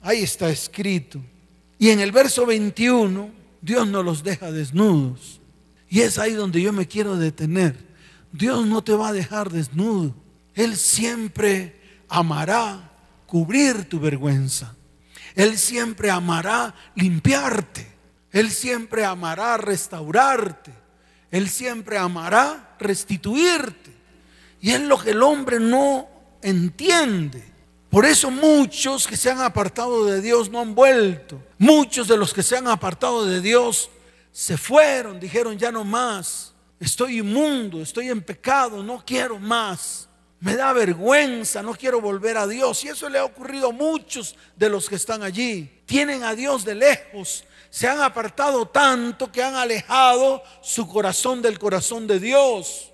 Ahí 0.02 0.23
está 0.23 0.49
escrito. 0.50 1.21
Y 1.78 1.90
en 1.90 2.00
el 2.00 2.12
verso 2.12 2.47
21, 2.47 3.31
Dios 3.61 3.87
no 3.87 4.02
los 4.02 4.23
deja 4.23 4.50
desnudos. 4.52 5.40
Y 5.88 6.00
es 6.00 6.19
ahí 6.19 6.33
donde 6.33 6.61
yo 6.61 6.73
me 6.73 6.87
quiero 6.87 7.16
detener. 7.16 7.76
Dios 8.33 8.66
no 8.66 8.83
te 8.83 8.93
va 8.93 9.09
a 9.09 9.12
dejar 9.12 9.50
desnudo. 9.50 10.14
Él 10.55 10.76
siempre 10.76 11.81
amará 12.09 12.93
cubrir 13.26 13.88
tu 13.88 14.00
vergüenza. 14.00 14.75
Él 15.35 15.59
siempre 15.59 16.11
amará 16.11 16.75
limpiarte. 16.95 17.87
Él 18.33 18.50
siempre 18.50 19.05
amará 19.05 19.57
restaurarte. 19.57 20.73
Él 21.31 21.49
siempre 21.49 21.99
amará 21.99 22.76
restituirte. 22.78 23.95
Y 24.61 24.71
es 24.71 24.81
lo 24.81 24.99
que 24.99 25.11
el 25.11 25.23
hombre 25.23 25.61
no 25.61 26.09
entiende. 26.43 27.55
Por 27.97 28.05
eso 28.05 28.31
muchos 28.31 29.07
que 29.07 29.17
se 29.17 29.31
han 29.31 29.41
apartado 29.41 30.05
de 30.05 30.21
Dios 30.21 30.50
no 30.50 30.61
han 30.61 30.75
vuelto. 30.75 31.43
Muchos 31.57 32.07
de 32.07 32.19
los 32.19 32.35
que 32.35 32.43
se 32.43 32.55
han 32.55 32.69
apartado 32.69 33.25
de 33.25 33.41
Dios 33.41 33.88
se 34.31 34.59
fueron, 34.59 35.19
dijeron 35.19 35.57
ya 35.57 35.73
no 35.73 35.83
más. 35.83 36.53
Estoy 36.79 37.21
inmundo, 37.21 37.81
estoy 37.81 38.11
en 38.11 38.21
pecado, 38.21 38.83
no 38.83 39.03
quiero 39.03 39.38
más. 39.38 40.11
Me 40.41 40.57
da 40.57 40.75
vergüenza, 40.75 41.62
no 41.62 41.75
quiero 41.75 42.03
volver 42.03 42.37
a 42.37 42.47
Dios. 42.47 42.85
Y 42.85 42.88
eso 42.88 43.09
le 43.09 43.19
ha 43.19 43.25
ocurrido 43.25 43.71
a 43.71 43.73
muchos 43.73 44.37
de 44.57 44.69
los 44.69 44.91
que 44.91 44.97
están 44.97 45.23
allí. 45.23 45.81
Tienen 45.87 46.23
a 46.23 46.35
Dios 46.35 46.67
de 46.67 46.75
lejos. 46.75 47.45
Se 47.71 47.88
han 47.88 48.03
apartado 48.03 48.69
tanto 48.69 49.33
que 49.33 49.43
han 49.43 49.55
alejado 49.55 50.43
su 50.61 50.87
corazón 50.87 51.41
del 51.41 51.59
corazón 51.59 52.07
de 52.07 52.21
Dios. 52.21 52.93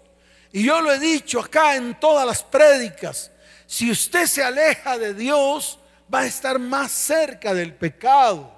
Y 0.52 0.62
yo 0.62 0.80
lo 0.80 0.92
he 0.92 1.00
dicho 1.00 1.40
acá 1.40 1.74
en 1.74 1.98
todas 1.98 2.24
las 2.24 2.44
prédicas. 2.44 3.31
Si 3.72 3.90
usted 3.90 4.26
se 4.26 4.44
aleja 4.44 4.98
de 4.98 5.14
Dios, 5.14 5.78
va 6.12 6.20
a 6.20 6.26
estar 6.26 6.58
más 6.58 6.92
cerca 6.92 7.54
del 7.54 7.72
pecado. 7.72 8.52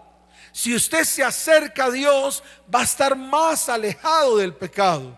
Si 0.51 0.75
usted 0.75 1.05
se 1.05 1.23
acerca 1.23 1.85
a 1.85 1.91
Dios, 1.93 2.43
va 2.75 2.81
a 2.81 2.83
estar 2.83 3.15
más 3.15 3.69
alejado 3.69 4.39
del 4.39 4.55
pecado. 4.55 5.17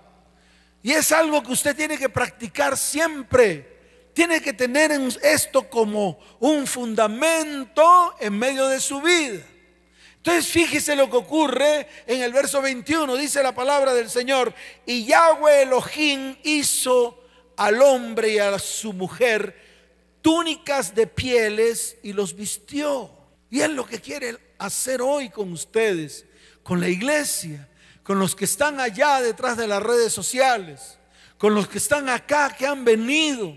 Y 0.82 0.92
es 0.92 1.12
algo 1.12 1.42
que 1.42 1.52
usted 1.52 1.74
tiene 1.74 1.96
que 1.96 2.10
practicar 2.10 2.76
siempre. 2.76 4.10
Tiene 4.12 4.42
que 4.42 4.52
tener 4.52 4.92
esto 5.22 5.66
como 5.70 6.18
un 6.40 6.66
fundamento 6.66 8.16
en 8.20 8.38
medio 8.38 8.68
de 8.68 8.80
su 8.80 9.00
vida. 9.00 9.42
Entonces 10.18 10.46
fíjese 10.46 10.94
lo 10.94 11.08
que 11.08 11.16
ocurre 11.16 11.88
en 12.06 12.20
el 12.20 12.34
verso 12.34 12.60
21, 12.60 13.16
dice 13.16 13.42
la 13.42 13.54
palabra 13.54 13.94
del 13.94 14.10
Señor, 14.10 14.52
y 14.84 15.06
Yahweh 15.06 15.62
Elohim 15.62 16.36
hizo 16.42 17.18
al 17.56 17.80
hombre 17.80 18.34
y 18.34 18.38
a 18.38 18.58
su 18.58 18.92
mujer 18.92 19.64
túnicas 20.26 20.92
de 20.92 21.06
pieles 21.06 21.98
y 22.02 22.12
los 22.12 22.34
vistió. 22.34 23.08
Y 23.48 23.60
es 23.60 23.70
lo 23.70 23.86
que 23.86 24.00
quiere 24.00 24.36
hacer 24.58 25.00
hoy 25.00 25.30
con 25.30 25.52
ustedes, 25.52 26.24
con 26.64 26.80
la 26.80 26.88
iglesia, 26.88 27.68
con 28.02 28.18
los 28.18 28.34
que 28.34 28.44
están 28.44 28.80
allá 28.80 29.20
detrás 29.20 29.56
de 29.56 29.68
las 29.68 29.80
redes 29.80 30.12
sociales, 30.12 30.98
con 31.38 31.54
los 31.54 31.68
que 31.68 31.78
están 31.78 32.08
acá, 32.08 32.52
que 32.58 32.66
han 32.66 32.84
venido, 32.84 33.56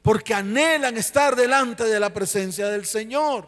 porque 0.00 0.32
anhelan 0.32 0.96
estar 0.96 1.36
delante 1.36 1.84
de 1.84 2.00
la 2.00 2.14
presencia 2.14 2.68
del 2.68 2.86
Señor. 2.86 3.46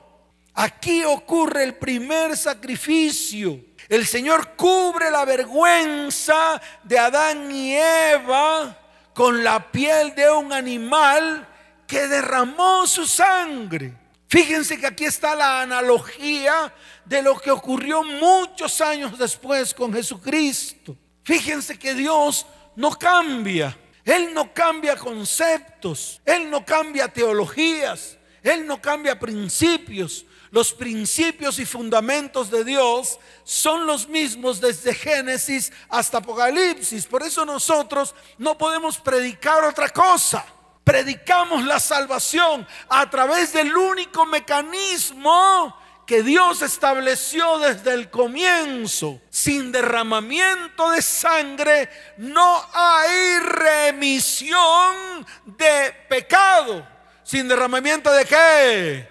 Aquí 0.52 1.04
ocurre 1.04 1.64
el 1.64 1.76
primer 1.76 2.36
sacrificio. 2.36 3.60
El 3.88 4.04
Señor 4.06 4.56
cubre 4.56 5.10
la 5.10 5.24
vergüenza 5.24 6.60
de 6.84 6.98
Adán 6.98 7.50
y 7.50 7.76
Eva 7.76 8.78
con 9.14 9.42
la 9.42 9.72
piel 9.72 10.14
de 10.14 10.30
un 10.30 10.52
animal 10.52 11.48
que 11.92 12.08
derramó 12.08 12.86
su 12.86 13.06
sangre. 13.06 13.92
Fíjense 14.26 14.80
que 14.80 14.86
aquí 14.86 15.04
está 15.04 15.34
la 15.34 15.60
analogía 15.60 16.72
de 17.04 17.20
lo 17.20 17.38
que 17.38 17.50
ocurrió 17.50 18.02
muchos 18.02 18.80
años 18.80 19.18
después 19.18 19.74
con 19.74 19.92
Jesucristo. 19.92 20.96
Fíjense 21.22 21.78
que 21.78 21.92
Dios 21.92 22.46
no 22.76 22.98
cambia. 22.98 23.76
Él 24.06 24.32
no 24.32 24.54
cambia 24.54 24.96
conceptos. 24.96 26.22
Él 26.24 26.48
no 26.48 26.64
cambia 26.64 27.08
teologías. 27.08 28.16
Él 28.42 28.66
no 28.66 28.80
cambia 28.80 29.20
principios. 29.20 30.24
Los 30.50 30.72
principios 30.72 31.58
y 31.58 31.66
fundamentos 31.66 32.50
de 32.50 32.64
Dios 32.64 33.18
son 33.44 33.86
los 33.86 34.08
mismos 34.08 34.62
desde 34.62 34.94
Génesis 34.94 35.70
hasta 35.90 36.18
Apocalipsis. 36.18 37.04
Por 37.04 37.22
eso 37.22 37.44
nosotros 37.44 38.14
no 38.38 38.56
podemos 38.56 38.96
predicar 38.96 39.62
otra 39.64 39.90
cosa 39.90 40.42
predicamos 40.84 41.64
la 41.64 41.80
salvación 41.80 42.66
a 42.88 43.08
través 43.08 43.52
del 43.52 43.76
único 43.76 44.26
mecanismo 44.26 45.76
que 46.06 46.22
Dios 46.22 46.62
estableció 46.62 47.58
desde 47.58 47.94
el 47.94 48.10
comienzo. 48.10 49.20
Sin 49.30 49.72
derramamiento 49.72 50.90
de 50.90 51.00
sangre 51.00 51.88
no 52.18 52.66
hay 52.72 53.38
remisión 53.40 55.26
de 55.44 55.94
pecado. 56.08 56.86
¿Sin 57.22 57.48
derramamiento 57.48 58.12
de 58.12 58.24
qué? 58.24 59.08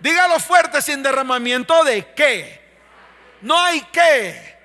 Dígalo 0.00 0.38
fuerte, 0.38 0.80
sin 0.80 1.02
derramamiento 1.02 1.82
de 1.84 2.14
qué. 2.14 2.60
No 3.42 3.58
hay 3.58 3.80
qué. 3.92 4.56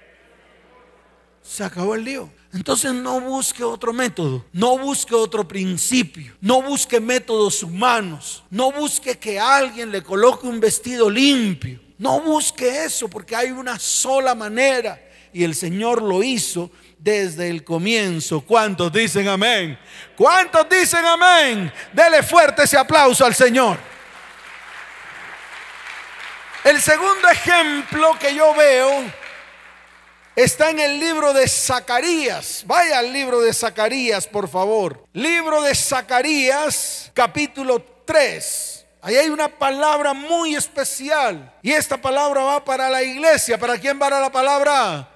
Se 1.42 1.63
acabó 1.63 1.96
el 1.96 2.06
lío. 2.06 2.32
Entonces 2.54 2.94
no 2.94 3.20
busque 3.20 3.63
otro 3.63 3.92
método, 3.94 4.46
no 4.54 4.78
busque 4.78 5.16
otro 5.16 5.48
principio, 5.48 6.36
no 6.39 6.62
busque 6.62 7.00
métodos 7.00 7.63
humanos, 7.63 8.44
no 8.52 8.72
busque 8.72 9.18
que 9.18 9.39
alguien 9.39 9.92
le 9.92 10.04
coloque 10.04 10.46
un 10.46 10.60
vestido 10.60 11.10
limpio, 11.10 11.80
no 11.98 12.22
busque 12.22 12.86
eso 12.86 13.08
porque 13.08 13.36
hay 13.36 13.50
una 13.50 13.80
sola 13.80 14.36
manera 14.36 15.02
y 15.34 15.44
el 15.44 15.56
Señor 15.56 16.04
lo 16.04 16.22
hizo 16.22 16.70
desde 17.00 17.50
el 17.50 17.63
comienzo. 17.63 18.42
¿Cuántos 18.42 18.94
dicen 18.94 19.28
amén? 19.28 19.80
¿Cuántos 20.16 20.70
dicen 20.70 21.04
amén? 21.04 21.74
Dele 21.92 22.22
fuerte 22.22 22.63
ese 22.63 22.78
aplauso 22.78 23.26
al 23.26 23.34
Señor. 23.34 23.80
El 26.63 26.80
segundo 26.80 27.28
ejemplo 27.30 28.16
que 28.20 28.36
yo 28.36 28.54
veo 28.54 29.23
está 30.36 30.69
en 30.69 30.80
el 30.80 31.00
libro 31.00 31.34
de 31.34 31.48
Zacarías. 31.48 32.63
Vaya 32.65 33.00
al 33.00 33.13
libro 33.13 33.41
de 33.41 33.54
Zacarías, 33.54 34.28
por 34.28 34.48
favor. 34.48 35.06
Libro 35.13 35.62
de 35.62 35.76
Zacarías, 35.76 37.12
capítulo 37.13 37.84
3. 38.06 38.86
Ahí 39.02 39.15
hay 39.15 39.30
una 39.30 39.50
palabra 39.50 40.13
muy 40.13 40.56
especial. 40.56 41.54
Y 41.62 41.72
esta 41.72 41.98
palabra 41.98 42.41
va 42.43 42.63
para 42.63 42.89
la 42.89 43.04
iglesia. 43.04 43.58
¿Para 43.58 43.78
quién 43.78 44.00
va 44.02 44.10
la 44.10 44.32
palabra? 44.32 45.10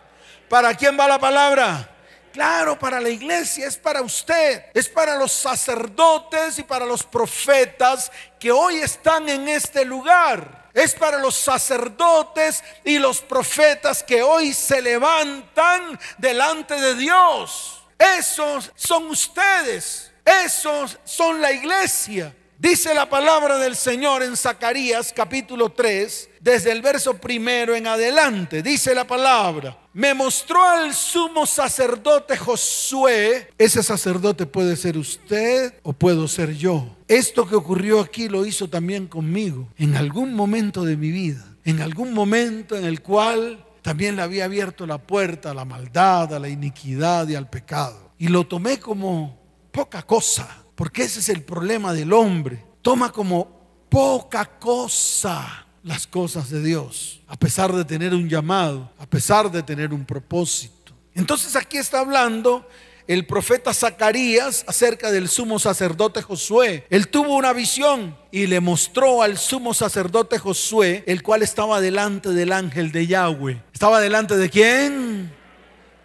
¿Para 0.50 0.74
quién 0.74 1.00
va 1.00 1.08
la 1.08 1.20
palabra? 1.20 1.94
Claro, 2.34 2.78
para 2.78 3.00
la 3.00 3.10
iglesia, 3.10 3.66
es 3.66 3.78
para 3.78 4.02
usted, 4.04 4.66
es 4.76 4.88
para 4.88 5.16
los 5.16 5.32
sacerdotes 5.32 6.60
y 6.60 6.64
para 6.64 6.86
los 6.86 7.02
profetas 7.02 8.12
que 8.40 8.52
hoy 8.52 8.76
están 8.76 9.28
en 9.28 9.48
este 9.48 9.84
lugar 9.84 10.57
es 10.78 10.94
para 10.94 11.18
los 11.18 11.36
sacerdotes 11.36 12.64
y 12.86 13.00
los 13.00 13.20
profetas 13.22 14.04
que 14.04 14.22
hoy 14.22 14.54
se 14.54 14.80
levantan 14.80 16.00
delante 16.20 16.80
de 16.80 16.94
Dios. 16.96 17.82
Esos 17.98 18.72
son 18.76 19.08
ustedes, 19.08 20.12
esos 20.24 21.00
son 21.04 21.42
la 21.42 21.52
iglesia. 21.52 22.36
Dice 22.60 22.94
la 22.94 23.10
palabra 23.10 23.58
del 23.58 23.76
Señor 23.76 24.22
en 24.22 24.38
Zacarías 24.38 25.14
capítulo 25.16 25.72
3, 25.72 26.30
desde 26.42 26.72
el 26.72 26.84
verso 26.84 27.16
primero 27.16 27.76
en 27.76 27.88
adelante. 27.88 28.62
Dice 28.62 28.94
la 28.94 29.06
palabra, 29.06 29.78
me 29.94 30.14
mostró 30.14 30.64
al 30.64 30.94
sumo 30.94 31.48
sacerdote 31.48 32.38
Josué. 32.38 33.50
Ese 33.58 33.82
sacerdote 33.82 34.46
puede 34.46 34.76
ser 34.76 34.96
usted 34.96 35.74
o 35.82 35.92
puedo 35.92 36.28
ser 36.28 36.56
yo. 36.56 36.97
Esto 37.08 37.48
que 37.48 37.56
ocurrió 37.56 38.02
aquí 38.02 38.28
lo 38.28 38.46
hizo 38.46 38.70
también 38.70 39.08
conmigo 39.08 39.70
en 39.78 39.96
algún 39.96 40.34
momento 40.34 40.84
de 40.84 40.98
mi 40.98 41.12
vida. 41.12 41.46
En 41.64 41.82
algún 41.82 42.14
momento 42.14 42.76
en 42.76 42.86
el 42.86 43.02
cual 43.02 43.66
también 43.82 44.16
le 44.16 44.22
había 44.22 44.46
abierto 44.46 44.86
la 44.86 44.98
puerta 44.98 45.52
a 45.52 45.54
la 45.54 45.66
maldad, 45.66 46.34
a 46.34 46.40
la 46.40 46.50
iniquidad 46.50 47.28
y 47.30 47.36
al 47.36 47.50
pecado. 47.50 48.12
Y 48.18 48.28
lo 48.28 48.46
tomé 48.46 48.80
como 48.80 49.40
poca 49.72 50.02
cosa 50.02 50.66
porque 50.78 51.04
ese 51.04 51.22
es 51.22 51.30
el 51.30 51.44
problema 51.44 51.92
del 51.92 52.14
hombre. 52.14 52.64
Toma 52.84 53.12
como 53.12 53.86
poca 53.90 54.60
cosa 54.60 55.66
las 55.84 56.06
cosas 56.06 56.50
de 56.50 56.62
Dios, 56.62 57.22
a 57.28 57.36
pesar 57.36 57.74
de 57.74 57.84
tener 57.84 58.14
un 58.14 58.30
llamado, 58.30 58.92
a 59.00 59.08
pesar 59.08 59.50
de 59.50 59.64
tener 59.64 59.94
un 59.94 60.06
propósito. 60.06 60.94
Entonces 61.16 61.56
aquí 61.56 61.78
está 61.78 62.02
hablando 62.02 62.68
el 63.08 63.26
profeta 63.26 63.74
Zacarías 63.74 64.66
acerca 64.68 65.12
del 65.12 65.30
sumo 65.30 65.60
sacerdote 65.60 66.22
Josué. 66.22 66.86
Él 66.90 67.08
tuvo 67.08 67.36
una 67.36 67.54
visión 67.54 68.18
y 68.32 68.48
le 68.48 68.60
mostró 68.60 69.22
al 69.22 69.38
sumo 69.38 69.74
sacerdote 69.74 70.38
Josué, 70.38 71.04
el 71.08 71.24
cual 71.24 71.42
estaba 71.42 71.82
delante 71.82 72.30
del 72.30 72.52
ángel 72.52 72.92
de 72.92 73.08
Yahweh. 73.08 73.62
¿Estaba 73.74 74.02
delante 74.02 74.36
de 74.36 74.50
quién? 74.50 75.34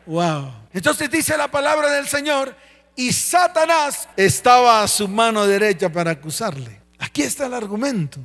Wow. 0.07 0.53
Entonces 0.73 1.11
dice 1.11 1.37
la 1.37 1.51
palabra 1.51 1.91
del 1.91 2.07
Señor 2.07 2.55
y 2.95 3.13
Satanás 3.13 4.09
estaba 4.17 4.83
a 4.83 4.89
su 4.89 5.09
mano 5.09 5.47
derecha 5.47 5.91
para 5.91 6.13
acusarle. 6.13 6.81
Aquí 6.99 7.23
está 7.23 7.47
el 7.47 7.55
argumento. 7.55 8.21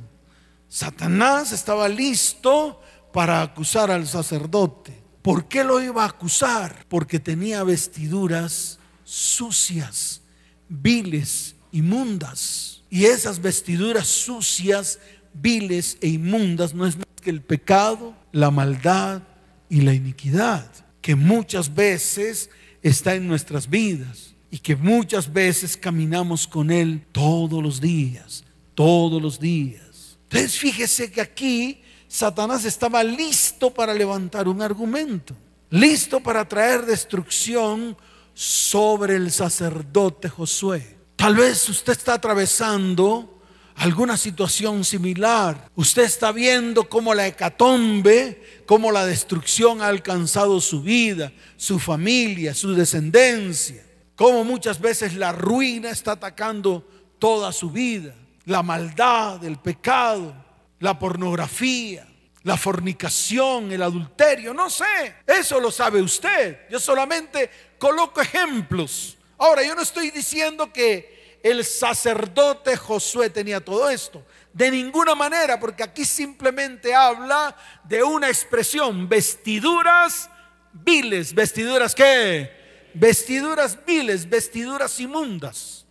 Satanás 0.68 1.52
estaba 1.52 1.88
listo 1.88 2.80
para 3.12 3.42
acusar 3.42 3.90
al 3.90 4.06
sacerdote. 4.06 5.07
¿Por 5.28 5.46
qué 5.46 5.62
lo 5.62 5.78
iba 5.78 6.04
a 6.04 6.08
acusar? 6.08 6.86
Porque 6.88 7.20
tenía 7.20 7.62
vestiduras 7.62 8.78
sucias, 9.04 10.22
viles, 10.70 11.54
inmundas. 11.70 12.80
Y 12.88 13.04
esas 13.04 13.38
vestiduras 13.42 14.06
sucias, 14.06 14.98
viles 15.34 15.98
e 16.00 16.08
inmundas 16.08 16.72
no 16.72 16.86
es 16.86 16.96
más 16.96 17.04
que 17.20 17.28
el 17.28 17.42
pecado, 17.42 18.16
la 18.32 18.50
maldad 18.50 19.20
y 19.68 19.82
la 19.82 19.92
iniquidad, 19.92 20.66
que 21.02 21.14
muchas 21.14 21.74
veces 21.74 22.48
está 22.80 23.14
en 23.14 23.28
nuestras 23.28 23.68
vidas 23.68 24.34
y 24.50 24.60
que 24.60 24.76
muchas 24.76 25.30
veces 25.30 25.76
caminamos 25.76 26.46
con 26.46 26.70
Él 26.70 27.04
todos 27.12 27.62
los 27.62 27.82
días, 27.82 28.44
todos 28.74 29.20
los 29.20 29.38
días. 29.38 30.18
Entonces 30.22 30.58
fíjese 30.58 31.12
que 31.12 31.20
aquí 31.20 31.82
Satanás 32.08 32.64
estaba 32.64 33.04
listo 33.04 33.72
para 33.72 33.92
levantar 33.92 34.48
un 34.48 34.62
argumento, 34.62 35.36
listo 35.70 36.20
para 36.20 36.48
traer 36.48 36.86
destrucción 36.86 37.96
sobre 38.32 39.16
el 39.16 39.30
sacerdote 39.30 40.28
Josué. 40.30 40.96
Tal 41.16 41.36
vez 41.36 41.68
usted 41.68 41.92
está 41.92 42.14
atravesando 42.14 43.42
alguna 43.74 44.16
situación 44.16 44.84
similar. 44.84 45.70
Usted 45.74 46.04
está 46.04 46.32
viendo 46.32 46.88
cómo 46.88 47.14
la 47.14 47.26
hecatombe, 47.26 48.62
cómo 48.66 48.90
la 48.90 49.04
destrucción 49.04 49.82
ha 49.82 49.88
alcanzado 49.88 50.60
su 50.60 50.82
vida, 50.82 51.32
su 51.56 51.78
familia, 51.78 52.54
su 52.54 52.74
descendencia. 52.74 53.84
Cómo 54.16 54.44
muchas 54.44 54.80
veces 54.80 55.14
la 55.14 55.32
ruina 55.32 55.90
está 55.90 56.12
atacando 56.12 56.88
toda 57.18 57.52
su 57.52 57.70
vida. 57.70 58.14
La 58.46 58.62
maldad, 58.62 59.44
el 59.44 59.58
pecado, 59.58 60.34
la 60.80 60.98
pornografía, 60.98 62.06
la 62.42 62.56
fornicación, 62.56 63.72
el 63.72 63.82
adulterio, 63.82 64.54
no 64.54 64.70
sé. 64.70 65.16
Eso 65.26 65.60
lo 65.60 65.70
sabe 65.70 66.00
usted. 66.00 66.68
Yo 66.70 66.78
solamente 66.78 67.50
coloco 67.78 68.20
ejemplos. 68.20 69.16
Ahora, 69.38 69.62
yo 69.62 69.74
no 69.74 69.82
estoy 69.82 70.10
diciendo 70.10 70.72
que 70.72 71.38
el 71.42 71.64
sacerdote 71.64 72.76
Josué 72.76 73.30
tenía 73.30 73.60
todo 73.60 73.88
esto. 73.90 74.24
De 74.52 74.70
ninguna 74.70 75.14
manera, 75.14 75.60
porque 75.60 75.82
aquí 75.82 76.04
simplemente 76.04 76.94
habla 76.94 77.56
de 77.84 78.02
una 78.02 78.28
expresión, 78.28 79.08
vestiduras 79.08 80.30
viles, 80.72 81.34
vestiduras 81.34 81.94
qué? 81.94 82.50
Vestiduras 82.94 83.84
viles, 83.84 84.28
vestiduras 84.28 84.98
inmundas. 84.98 85.86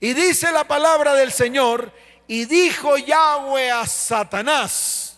Y 0.00 0.14
dice 0.14 0.50
la 0.50 0.66
palabra 0.66 1.14
del 1.14 1.30
Señor, 1.30 1.92
y 2.26 2.44
dijo 2.44 2.96
Yahweh 2.96 3.70
a 3.70 3.86
Satanás, 3.86 5.16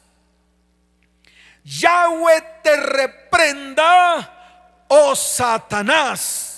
Yahweh 1.65 2.45
te 2.63 2.77
reprenda, 2.77 4.85
oh 4.89 5.17
Satanás. 5.17 6.51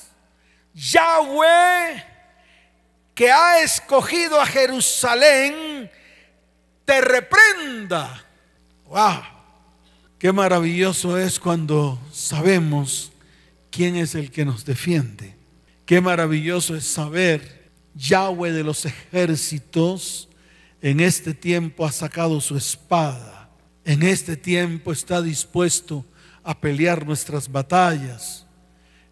Yahweh 0.75 2.17
que 3.17 3.33
ha 3.33 3.63
escogido 3.63 4.39
a 4.39 4.45
Jerusalén, 4.45 5.91
te 6.85 7.01
reprenda. 7.01 8.23
¡Wow! 8.85 9.23
Qué 10.19 10.33
maravilloso 10.33 11.17
es 11.17 11.41
cuando 11.41 11.99
sabemos 12.13 13.11
quién 13.71 13.97
es 13.97 14.15
el 14.15 14.31
que 14.31 14.45
nos 14.45 14.67
defiende. 14.67 15.35
Qué 15.87 16.03
maravilloso 16.03 16.77
es 16.77 16.85
saber, 16.85 17.71
Yahweh 17.95 18.53
de 18.53 18.63
los 18.63 18.85
ejércitos, 18.85 20.29
en 20.83 21.01
este 21.01 21.35
tiempo 21.35 21.85
ha 21.85 21.93
sacado 21.93 22.41
su 22.41 22.57
espada. 22.57 23.51
En 23.85 24.03
este 24.03 24.37
tiempo 24.37 24.93
está 24.93 25.23
dispuesto 25.23 26.05
a 26.43 26.61
pelear 26.61 27.07
nuestras 27.07 27.51
batallas. 27.51 28.47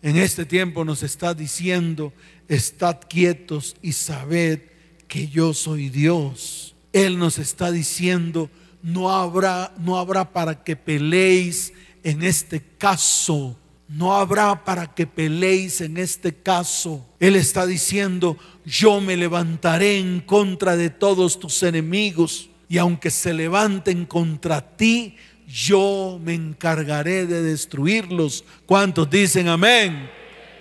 En 0.03 0.17
este 0.17 0.45
tiempo 0.45 0.85
nos 0.85 1.03
está 1.03 1.33
diciendo, 1.33 2.13
estad 2.49 2.99
quietos 3.09 3.77
y 3.81 3.93
sabed 3.93 4.61
que 5.09 5.29
yo 5.29 5.55
soy 5.55 5.89
Dios. 5.89 6.75
Él 6.93 7.19
nos 7.19 7.39
está 7.39 7.71
diciendo, 7.71 8.51
no 8.83 9.11
habrá, 9.11 9.73
no 9.79 9.99
habrá 9.99 10.33
para 10.33 10.63
que 10.63 10.77
peleéis 10.77 11.73
en 12.03 12.23
este 12.23 12.63
caso. 12.79 13.59
No 13.95 14.17
habrá 14.17 14.65
para 14.65 14.93
que 14.93 15.07
peleéis 15.07 15.81
en 15.81 15.99
este 15.99 16.35
caso. 16.35 17.07
Él 17.21 17.37
está 17.37 17.65
diciendo, 17.65 18.37
yo 18.65 19.01
me 19.01 19.17
levantaré 19.17 19.99
en 19.99 20.21
contra 20.21 20.77
de 20.77 20.91
todos 20.91 21.39
tus 21.39 21.63
enemigos. 21.63 22.51
Y 22.69 22.79
aunque 22.79 23.11
se 23.13 23.33
levanten 23.33 24.05
contra 24.05 24.77
ti, 24.77 25.17
yo 25.47 26.19
me 26.21 26.35
encargaré 26.35 27.27
de 27.27 27.41
destruirlos. 27.43 28.45
¿Cuántos 28.67 29.09
dicen 29.09 29.47
amén? 29.47 30.11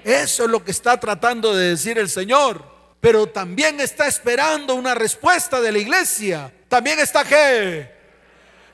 Eso 0.04 0.44
es 0.44 0.50
lo 0.52 0.64
que 0.64 0.70
está 0.70 1.00
tratando 1.00 1.56
de 1.56 1.70
decir 1.70 1.98
el 1.98 2.10
Señor. 2.10 2.64
Pero 3.02 3.26
también 3.26 3.80
está 3.80 4.08
esperando 4.08 4.76
una 4.76 4.94
respuesta 4.94 5.60
de 5.60 5.72
la 5.72 5.80
iglesia. 5.80 6.54
También 6.68 7.00
está 7.00 7.24
que... 7.24 8.03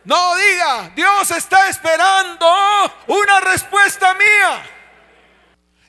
No 0.09 0.35
diga, 0.35 0.91
Dios 0.95 1.29
está 1.29 1.69
esperando 1.69 2.47
una 3.05 3.41
respuesta 3.41 4.15
mía. 4.15 4.67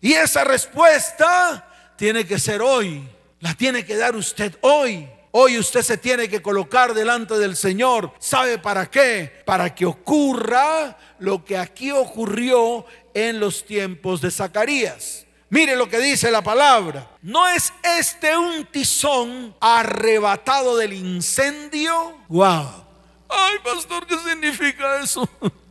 Y 0.03 0.13
esa 0.13 0.45
respuesta 0.45 1.67
tiene 1.97 2.27
que 2.27 2.39
ser 2.39 2.61
hoy. 2.61 3.09
La 3.39 3.55
tiene 3.55 3.83
que 3.83 3.97
dar 3.97 4.15
usted 4.15 4.59
hoy. 4.61 5.09
Hoy 5.31 5.57
usted 5.57 5.81
se 5.81 5.97
tiene 5.97 6.29
que 6.29 6.43
colocar 6.43 6.93
delante 6.93 7.39
del 7.39 7.57
Señor. 7.57 8.13
¿Sabe 8.19 8.59
para 8.59 8.91
qué? 8.91 9.43
Para 9.47 9.75
que 9.75 9.87
ocurra 9.87 10.99
lo 11.19 11.43
que 11.43 11.57
aquí 11.57 11.91
ocurrió 11.91 12.85
en 13.15 13.41
los 13.41 13.65
tiempos 13.65 14.21
de 14.21 14.31
Zacarías. 14.31 15.25
Mire 15.49 15.77
lo 15.77 15.89
que 15.89 15.99
dice 15.99 16.31
la 16.31 16.43
palabra. 16.43 17.11
¿No 17.23 17.49
es 17.49 17.73
este 17.83 18.37
un 18.37 18.67
tizón 18.67 19.57
arrebatado 19.63 20.77
del 20.77 20.93
incendio? 20.93 22.19
¡Wow! 22.29 22.90
Ay, 23.31 23.57
pastor, 23.63 24.07
¿qué 24.07 24.17
significa 24.19 25.03
eso? 25.03 25.29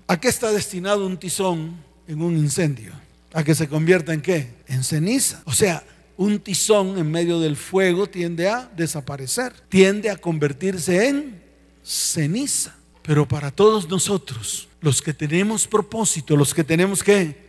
¿A 0.07 0.19
qué 0.19 0.29
está 0.29 0.51
destinado 0.51 1.05
un 1.05 1.17
tizón 1.17 1.75
en 2.07 2.21
un 2.21 2.37
incendio? 2.37 2.93
¿A 3.33 3.43
que 3.43 3.53
se 3.53 3.67
convierta 3.67 4.13
en 4.13 4.21
qué? 4.21 4.55
En 4.67 4.83
ceniza. 4.83 5.41
O 5.45 5.53
sea, 5.53 5.83
un 6.17 6.39
tizón 6.39 6.97
en 6.97 7.11
medio 7.11 7.39
del 7.39 7.55
fuego 7.55 8.07
tiende 8.07 8.49
a 8.49 8.69
desaparecer, 8.75 9.53
tiende 9.69 10.09
a 10.09 10.17
convertirse 10.17 11.07
en 11.07 11.41
ceniza. 11.83 12.75
Pero 13.03 13.27
para 13.27 13.51
todos 13.51 13.87
nosotros, 13.87 14.67
los 14.81 15.01
que 15.01 15.13
tenemos 15.13 15.67
propósito, 15.67 16.35
los 16.35 16.53
que 16.53 16.63
tenemos 16.63 17.03
que 17.03 17.48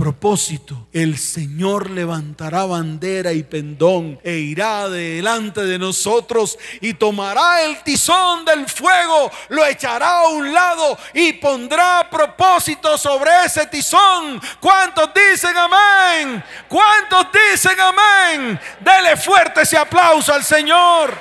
propósito, 0.00 0.88
el 0.94 1.18
Señor 1.18 1.90
levantará 1.90 2.64
bandera 2.64 3.34
y 3.34 3.42
pendón 3.42 4.18
e 4.24 4.32
irá 4.36 4.88
delante 4.88 5.60
de 5.60 5.78
nosotros 5.78 6.58
y 6.80 6.94
tomará 6.94 7.64
el 7.64 7.82
tizón 7.82 8.46
del 8.46 8.66
fuego, 8.66 9.30
lo 9.50 9.62
echará 9.66 10.20
a 10.20 10.28
un 10.28 10.54
lado 10.54 10.96
y 11.12 11.34
pondrá 11.34 12.08
propósito 12.08 12.96
sobre 12.96 13.30
ese 13.44 13.66
tizón. 13.66 14.40
¿Cuántos 14.58 15.10
dicen 15.12 15.54
amén? 15.54 16.42
¿Cuántos 16.66 17.26
dicen 17.52 17.78
amén? 17.78 18.58
Dele 18.80 19.18
fuerte 19.18 19.60
ese 19.60 19.76
aplauso 19.76 20.32
al 20.32 20.42
Señor. 20.42 21.14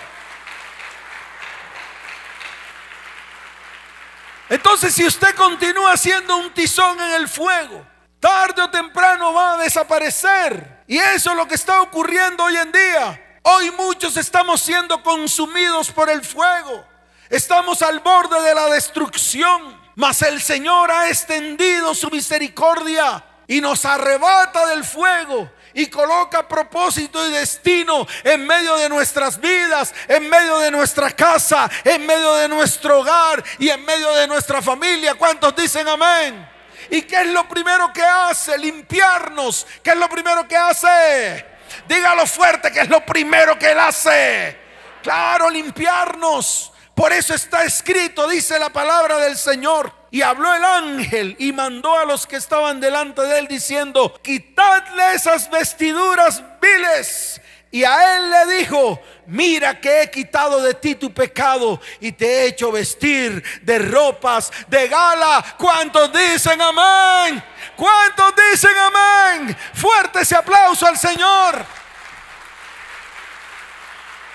Entonces, 4.47 4.93
si 4.93 5.05
usted 5.05 5.35
continúa 5.35 5.97
siendo 5.97 6.37
un 6.37 6.53
tizón 6.53 6.97
en 7.01 7.11
el 7.11 7.27
fuego, 7.27 7.88
tarde 8.19 8.61
o 8.61 8.69
temprano 8.69 9.33
va 9.33 9.53
a 9.53 9.57
desaparecer. 9.57 10.83
Y 10.87 10.97
eso 10.97 11.31
es 11.31 11.37
lo 11.37 11.47
que 11.47 11.55
está 11.55 11.81
ocurriendo 11.81 12.43
hoy 12.43 12.57
en 12.57 12.71
día. 12.71 13.39
Hoy 13.43 13.71
muchos 13.71 14.17
estamos 14.17 14.61
siendo 14.61 15.01
consumidos 15.01 15.91
por 15.91 16.09
el 16.09 16.23
fuego. 16.23 16.85
Estamos 17.29 17.81
al 17.81 17.99
borde 17.99 18.41
de 18.41 18.55
la 18.55 18.67
destrucción. 18.67 19.79
Mas 19.95 20.21
el 20.21 20.41
Señor 20.41 20.91
ha 20.91 21.09
extendido 21.09 21.93
su 21.93 22.09
misericordia 22.09 23.23
y 23.47 23.61
nos 23.61 23.83
arrebata 23.85 24.67
del 24.67 24.83
fuego 24.83 25.51
y 25.73 25.87
coloca 25.87 26.47
propósito 26.47 27.27
y 27.27 27.31
destino 27.31 28.07
en 28.23 28.45
medio 28.45 28.77
de 28.77 28.89
nuestras 28.89 29.39
vidas, 29.39 29.93
en 30.07 30.29
medio 30.29 30.59
de 30.59 30.71
nuestra 30.71 31.11
casa, 31.11 31.69
en 31.83 32.05
medio 32.05 32.35
de 32.35 32.47
nuestro 32.47 32.99
hogar 32.99 33.43
y 33.57 33.69
en 33.69 33.83
medio 33.85 34.11
de 34.13 34.27
nuestra 34.27 34.61
familia. 34.61 35.15
¿Cuántos 35.15 35.55
dicen 35.55 35.87
amén? 35.87 36.58
¿Y 36.89 37.03
qué 37.03 37.21
es 37.21 37.27
lo 37.27 37.47
primero 37.47 37.91
que 37.93 38.03
hace? 38.03 38.57
Limpiarnos. 38.57 39.67
¿Qué 39.83 39.91
es 39.91 39.97
lo 39.97 40.09
primero 40.09 40.47
que 40.47 40.57
hace? 40.57 41.45
Dígalo 41.87 42.25
fuerte, 42.25 42.71
que 42.71 42.81
es 42.81 42.89
lo 42.89 43.05
primero 43.05 43.57
que 43.57 43.71
él 43.71 43.79
hace? 43.79 44.57
Claro, 45.01 45.49
limpiarnos. 45.49 46.71
Por 46.93 47.13
eso 47.13 47.33
está 47.33 47.63
escrito, 47.63 48.27
dice 48.27 48.59
la 48.59 48.69
palabra 48.69 49.17
del 49.17 49.37
Señor. 49.37 49.93
Y 50.11 50.21
habló 50.21 50.53
el 50.53 50.63
ángel 50.63 51.35
y 51.39 51.51
mandó 51.51 51.97
a 51.97 52.05
los 52.05 52.25
que 52.25 52.35
estaban 52.35 52.79
delante 52.79 53.21
de 53.21 53.39
él 53.39 53.47
diciendo, 53.47 54.19
quitadle 54.21 55.13
esas 55.13 55.49
vestiduras 55.49 56.43
viles. 56.59 57.38
Y 57.71 57.83
a 57.83 58.15
él 58.15 58.29
le 58.31 58.57
dijo, 58.57 58.99
mira 59.27 59.79
que 59.79 60.01
he 60.01 60.09
quitado 60.09 60.61
de 60.61 60.73
ti 60.73 60.95
tu 60.95 61.13
pecado 61.13 61.79
y 61.99 62.11
te 62.11 62.25
he 62.25 62.45
hecho 62.47 62.71
vestir 62.71 63.43
de 63.61 63.77
ropas 63.77 64.51
de 64.67 64.87
gala. 64.87 65.55
¿Cuántos 65.55 66.11
dicen 66.11 66.59
amén? 66.59 67.43
¿Cuántos 67.75 68.33
dicen 68.51 68.75
amén? 68.75 69.57
Fuerte 69.75 70.21
ese 70.21 70.35
aplauso 70.35 70.87
al 70.87 70.97
Señor. 70.97 71.63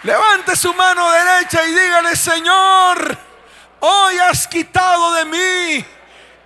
Levante 0.05 0.55
su 0.55 0.73
mano 0.73 1.11
derecha 1.11 1.64
y 1.64 1.73
dígale, 1.73 2.14
Señor, 2.14 3.18
hoy 3.81 4.18
has 4.18 4.47
quitado 4.47 5.12
de 5.14 5.25
mí 5.25 5.85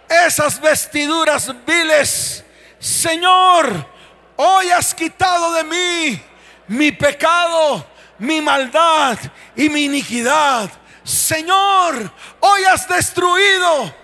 esas 0.08 0.58
vestiduras 0.58 1.52
viles. 1.66 2.44
Señor, 2.78 3.86
hoy 4.36 4.70
has 4.70 4.94
quitado 4.94 5.52
de 5.52 5.64
mí 5.64 6.27
mi 6.68 6.92
pecado, 6.92 7.84
mi 8.18 8.40
maldad 8.40 9.18
y 9.56 9.68
mi 9.68 9.84
iniquidad. 9.84 10.70
Señor, 11.02 12.12
hoy 12.40 12.64
has 12.64 12.86
destruido 12.88 13.94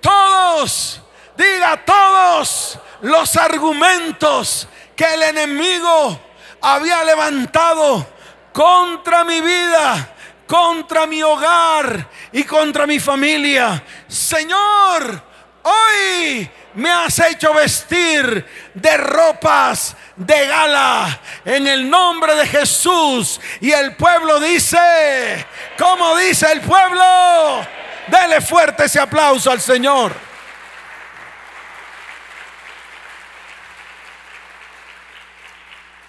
todos, 0.00 1.00
diga 1.36 1.84
todos 1.84 2.78
los 3.02 3.36
argumentos 3.36 4.68
que 4.96 5.14
el 5.14 5.22
enemigo 5.22 6.20
había 6.60 7.04
levantado 7.04 8.06
contra 8.52 9.24
mi 9.24 9.40
vida, 9.40 10.14
contra 10.46 11.06
mi 11.06 11.22
hogar 11.22 12.08
y 12.32 12.42
contra 12.44 12.86
mi 12.86 12.98
familia. 12.98 13.82
Señor, 14.08 15.22
hoy 15.62 16.50
me 16.74 16.90
has 16.90 17.18
hecho 17.18 17.52
vestir 17.54 18.44
de 18.74 18.96
ropas 18.96 19.96
de 20.16 20.46
gala 20.46 21.20
en 21.44 21.66
el 21.66 21.88
nombre 21.88 22.34
de 22.34 22.46
Jesús. 22.46 23.40
Y 23.60 23.72
el 23.72 23.96
pueblo 23.96 24.40
dice, 24.40 25.46
como 25.78 26.16
dice 26.16 26.50
el 26.52 26.60
pueblo, 26.60 27.66
dele 28.08 28.40
fuerte 28.40 28.84
ese 28.84 29.00
aplauso 29.00 29.50
al 29.50 29.60
Señor. 29.60 30.12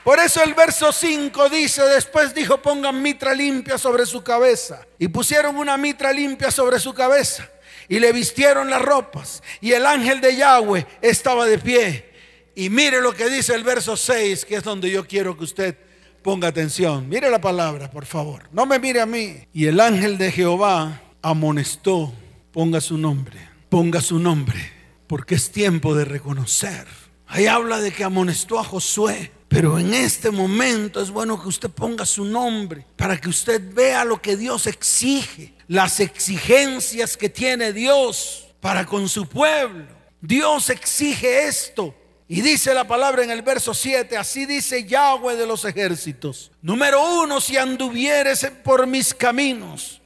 Por 0.03 0.19
eso 0.19 0.41
el 0.43 0.55
verso 0.55 0.91
5 0.91 1.49
dice, 1.49 1.83
después 1.83 2.33
dijo, 2.33 2.59
pongan 2.59 3.01
mitra 3.01 3.35
limpia 3.35 3.77
sobre 3.77 4.05
su 4.07 4.23
cabeza. 4.23 4.85
Y 4.97 5.07
pusieron 5.07 5.57
una 5.57 5.77
mitra 5.77 6.11
limpia 6.11 6.49
sobre 6.49 6.79
su 6.79 6.93
cabeza. 6.93 7.47
Y 7.91 7.99
le 7.99 8.13
vistieron 8.13 8.69
las 8.69 8.81
ropas. 8.81 9.43
Y 9.59 9.73
el 9.73 9.85
ángel 9.85 10.21
de 10.21 10.37
Yahweh 10.37 10.87
estaba 11.01 11.45
de 11.45 11.57
pie. 11.57 12.09
Y 12.55 12.69
mire 12.69 13.01
lo 13.01 13.13
que 13.13 13.29
dice 13.29 13.53
el 13.53 13.65
verso 13.65 13.97
6, 13.97 14.45
que 14.45 14.55
es 14.55 14.63
donde 14.63 14.89
yo 14.89 15.05
quiero 15.05 15.37
que 15.37 15.43
usted 15.43 15.77
ponga 16.21 16.47
atención. 16.47 17.09
Mire 17.09 17.29
la 17.29 17.41
palabra, 17.41 17.91
por 17.91 18.05
favor. 18.05 18.47
No 18.53 18.65
me 18.65 18.79
mire 18.79 19.01
a 19.01 19.05
mí. 19.05 19.45
Y 19.51 19.65
el 19.65 19.81
ángel 19.81 20.17
de 20.17 20.31
Jehová 20.31 21.01
amonestó, 21.21 22.13
ponga 22.53 22.79
su 22.79 22.97
nombre, 22.97 23.49
ponga 23.67 23.99
su 23.99 24.19
nombre, 24.19 24.71
porque 25.05 25.35
es 25.35 25.51
tiempo 25.51 25.93
de 25.93 26.05
reconocer. 26.05 26.87
Ahí 27.27 27.47
habla 27.47 27.81
de 27.81 27.91
que 27.91 28.05
amonestó 28.05 28.57
a 28.57 28.63
Josué 28.63 29.31
pero 29.51 29.77
en 29.77 29.93
este 29.93 30.31
momento 30.31 31.01
es 31.01 31.11
bueno 31.11 31.41
que 31.41 31.49
usted 31.49 31.69
ponga 31.69 32.05
su 32.05 32.23
nombre 32.23 32.85
para 32.95 33.19
que 33.19 33.27
usted 33.27 33.61
vea 33.73 34.05
lo 34.05 34.21
que 34.21 34.37
Dios 34.37 34.65
exige, 34.65 35.53
las 35.71 36.01
exigencias 36.01 37.15
que 37.15 37.29
tiene 37.29 37.71
Dios 37.71 38.49
para 38.59 38.85
con 38.85 39.07
su 39.07 39.25
pueblo. 39.25 39.87
Dios 40.19 40.69
exige 40.69 41.47
esto. 41.47 41.95
Y 42.27 42.41
dice 42.41 42.73
la 42.73 42.85
palabra 42.85 43.23
en 43.23 43.31
el 43.31 43.41
verso 43.41 43.73
7, 43.73 44.17
así 44.17 44.45
dice 44.45 44.83
Yahweh 44.83 45.37
de 45.37 45.47
los 45.47 45.63
ejércitos. 45.63 46.51
Número 46.61 47.21
uno, 47.21 47.39
si 47.39 47.55
anduvieres 47.55 48.45
por 48.65 48.85
mis 48.85 49.13
caminos. 49.13 50.01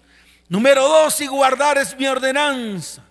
Número 0.50 0.88
dos, 0.88 1.16
si 1.16 1.26
guardares 1.26 1.98
mi 1.98 2.06
ordenanza. 2.06 3.04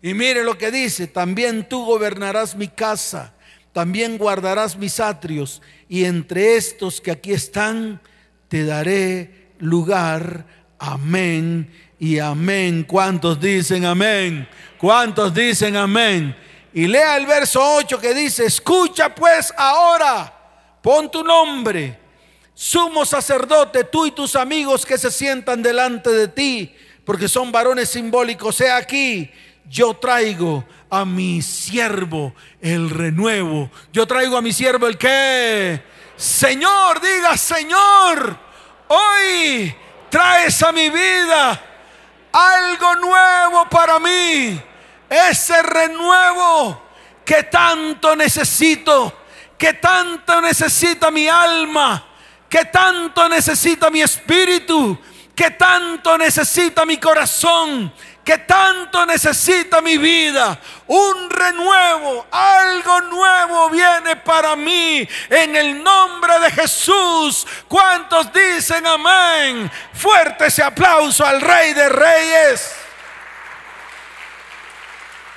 Y 0.00 0.14
mire 0.14 0.44
lo 0.44 0.56
que 0.56 0.70
dice, 0.70 1.08
también 1.08 1.68
tú 1.68 1.84
gobernarás 1.84 2.54
mi 2.54 2.68
casa 2.68 3.32
también 3.72 4.16
guardarás 4.16 4.78
mis 4.78 5.00
atrios, 5.00 5.60
y 5.86 6.04
entre 6.04 6.56
estos 6.56 6.98
que 6.98 7.10
aquí 7.10 7.32
están, 7.32 8.00
te 8.48 8.64
daré 8.64 9.50
lugar. 9.58 10.46
Amén 10.78 11.70
y 11.98 12.18
amén. 12.18 12.84
¿Cuántos 12.84 13.40
dicen 13.40 13.84
amén? 13.84 14.48
¿Cuántos 14.78 15.32
dicen 15.32 15.76
amén? 15.76 16.36
Y 16.72 16.86
lea 16.86 17.16
el 17.16 17.26
verso 17.26 17.60
8 17.62 17.98
que 17.98 18.12
dice, 18.12 18.44
escucha 18.44 19.14
pues 19.14 19.52
ahora, 19.56 20.32
pon 20.82 21.10
tu 21.10 21.24
nombre, 21.24 21.98
sumo 22.52 23.06
sacerdote, 23.06 23.84
tú 23.84 24.06
y 24.06 24.10
tus 24.10 24.36
amigos 24.36 24.84
que 24.84 24.98
se 24.98 25.10
sientan 25.10 25.62
delante 25.62 26.10
de 26.10 26.28
ti, 26.28 26.74
porque 27.04 27.28
son 27.28 27.50
varones 27.50 27.88
simbólicos, 27.88 28.60
he 28.60 28.70
aquí, 28.70 29.30
yo 29.68 29.94
traigo 29.94 30.64
a 30.90 31.04
mi 31.04 31.42
siervo 31.42 32.34
el 32.60 32.90
renuevo. 32.90 33.70
Yo 33.92 34.06
traigo 34.06 34.36
a 34.36 34.42
mi 34.42 34.52
siervo 34.52 34.86
el 34.86 34.98
que, 34.98 35.82
Señor, 36.16 37.00
diga, 37.00 37.36
Señor, 37.36 38.38
hoy 38.88 39.74
traes 40.10 40.62
a 40.62 40.72
mi 40.72 40.88
vida 40.90 41.65
algo 42.36 42.94
nuevo 42.96 43.68
para 43.70 43.98
mí. 43.98 44.60
Ese 45.08 45.62
renuevo 45.62 46.82
que 47.24 47.44
tanto 47.44 48.14
necesito, 48.14 49.24
que 49.56 49.74
tanto 49.74 50.40
necesita 50.40 51.10
mi 51.10 51.28
alma, 51.28 52.04
que 52.48 52.66
tanto 52.66 53.28
necesita 53.28 53.90
mi 53.90 54.02
espíritu, 54.02 54.98
que 55.34 55.52
tanto 55.52 56.18
necesita 56.18 56.84
mi 56.84 56.98
corazón, 56.98 57.92
que 58.26 58.38
tanto 58.38 59.06
necesita 59.06 59.80
mi 59.80 59.96
vida. 59.98 60.60
Un 60.88 61.30
renuevo, 61.30 62.26
algo 62.28 63.00
nuevo 63.02 63.70
viene 63.70 64.16
para 64.16 64.56
mí 64.56 65.08
en 65.30 65.54
el 65.54 65.82
nombre 65.82 66.40
de 66.40 66.50
Jesús. 66.50 67.46
¿Cuántos 67.68 68.32
dicen 68.32 68.84
amén? 68.84 69.70
Fuerte 69.94 70.46
ese 70.46 70.64
aplauso 70.64 71.24
al 71.24 71.40
Rey 71.40 71.72
de 71.72 71.88
Reyes 71.88 72.72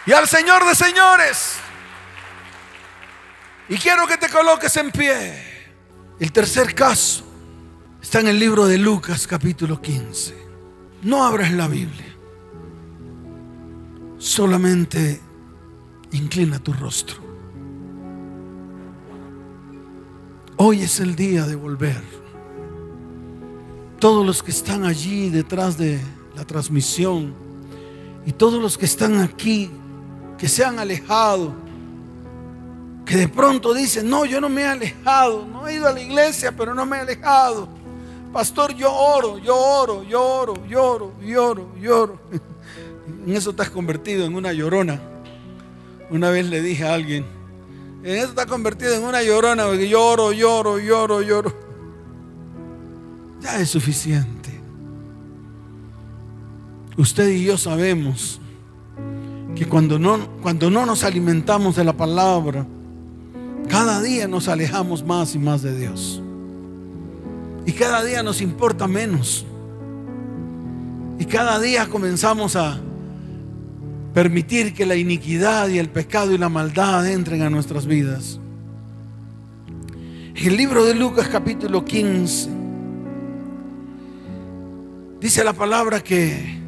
y 0.07 0.11
al 0.11 0.27
Señor 0.27 0.65
de 0.65 0.73
Señores. 0.73 1.57
Y 3.69 3.77
quiero 3.77 4.07
que 4.07 4.17
te 4.17 4.29
coloques 4.29 4.75
en 4.77 4.91
pie. 4.91 5.75
El 6.19 6.31
tercer 6.31 6.73
caso 6.73 7.23
está 8.01 8.19
en 8.19 8.29
el 8.29 8.39
libro 8.39 8.65
de 8.65 8.79
Lucas 8.79 9.27
capítulo 9.27 9.79
15. 9.79 10.35
No 11.03 11.23
abras 11.23 11.51
la 11.51 11.67
Biblia. 11.67 12.08
Solamente 14.19 15.21
inclina 16.11 16.59
tu 16.59 16.73
rostro. 16.73 17.15
Hoy 20.57 20.81
es 20.81 20.99
el 20.99 21.15
día 21.15 21.45
de 21.45 21.55
volver. 21.55 22.03
Todos 23.97 24.25
los 24.25 24.43
que 24.43 24.51
están 24.51 24.83
allí 24.83 25.29
detrás 25.29 25.77
de 25.77 26.01
la 26.35 26.43
transmisión 26.43 27.33
y 28.25 28.33
todos 28.33 28.61
los 28.61 28.77
que 28.77 28.85
están 28.85 29.21
aquí, 29.21 29.71
que 30.37 30.49
se 30.49 30.65
han 30.65 30.79
alejado, 30.79 31.53
que 33.05 33.15
de 33.15 33.29
pronto 33.29 33.73
dicen, 33.73 34.09
no, 34.09 34.25
yo 34.25 34.41
no 34.41 34.49
me 34.49 34.63
he 34.63 34.67
alejado, 34.67 35.45
no 35.45 35.65
he 35.65 35.75
ido 35.75 35.87
a 35.87 35.93
la 35.93 36.01
iglesia, 36.01 36.53
pero 36.53 36.75
no 36.75 36.85
me 36.85 36.97
he 36.97 36.99
alejado. 36.99 37.69
Pastor, 38.33 38.75
yo 38.75 38.93
oro, 38.93 39.37
yo 39.37 39.55
oro, 39.55 40.03
yo 40.03 40.21
oro, 40.21 40.67
lloro, 40.67 41.13
lloro, 41.21 41.73
lloro. 41.79 42.19
En 43.25 43.35
eso 43.35 43.51
estás 43.51 43.69
convertido 43.69 44.25
en 44.25 44.35
una 44.35 44.53
llorona. 44.53 44.99
Una 46.09 46.29
vez 46.29 46.47
le 46.47 46.61
dije 46.61 46.85
a 46.85 46.93
alguien, 46.93 47.25
en 48.03 48.15
eso 48.15 48.29
estás 48.29 48.45
convertido 48.45 48.93
en 48.95 49.03
una 49.03 49.21
llorona, 49.21 49.65
porque 49.65 49.89
lloro, 49.89 50.31
lloro, 50.31 50.79
lloro, 50.79 51.21
lloro. 51.21 51.53
Ya 53.41 53.59
es 53.59 53.69
suficiente. 53.69 54.49
Usted 56.97 57.29
y 57.29 57.45
yo 57.45 57.57
sabemos 57.57 58.39
que 59.55 59.65
cuando 59.67 59.99
no, 59.99 60.29
cuando 60.41 60.69
no 60.69 60.85
nos 60.85 61.03
alimentamos 61.03 61.75
de 61.75 61.83
la 61.83 61.93
palabra, 61.93 62.65
cada 63.67 64.01
día 64.01 64.27
nos 64.27 64.47
alejamos 64.47 65.03
más 65.05 65.35
y 65.35 65.39
más 65.39 65.61
de 65.61 65.77
Dios. 65.77 66.21
Y 67.65 67.73
cada 67.73 68.03
día 68.03 68.23
nos 68.23 68.41
importa 68.41 68.87
menos. 68.87 69.45
Y 71.19 71.25
cada 71.25 71.59
día 71.59 71.87
comenzamos 71.87 72.55
a, 72.55 72.79
permitir 74.19 74.73
que 74.73 74.85
la 74.85 74.97
iniquidad 74.97 75.69
y 75.69 75.77
el 75.77 75.87
pecado 75.87 76.33
y 76.33 76.37
la 76.37 76.49
maldad 76.49 77.09
entren 77.09 77.41
a 77.41 77.49
nuestras 77.49 77.85
vidas. 77.85 78.37
En 80.35 80.45
el 80.45 80.57
libro 80.57 80.83
de 80.83 80.93
Lucas 80.93 81.29
capítulo 81.29 81.85
15 81.85 82.49
dice 85.21 85.41
la 85.41 85.53
palabra 85.53 86.01
que 86.01 86.59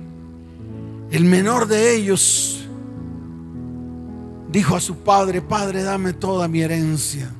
el 1.12 1.26
menor 1.26 1.68
de 1.68 1.94
ellos 1.94 2.66
dijo 4.50 4.78
a 4.78 4.80
su 4.80 5.00
padre, 5.00 5.42
Padre, 5.42 5.84
dame 5.84 6.14
toda 6.14 6.48
mi 6.48 6.62
herencia. 6.62 7.34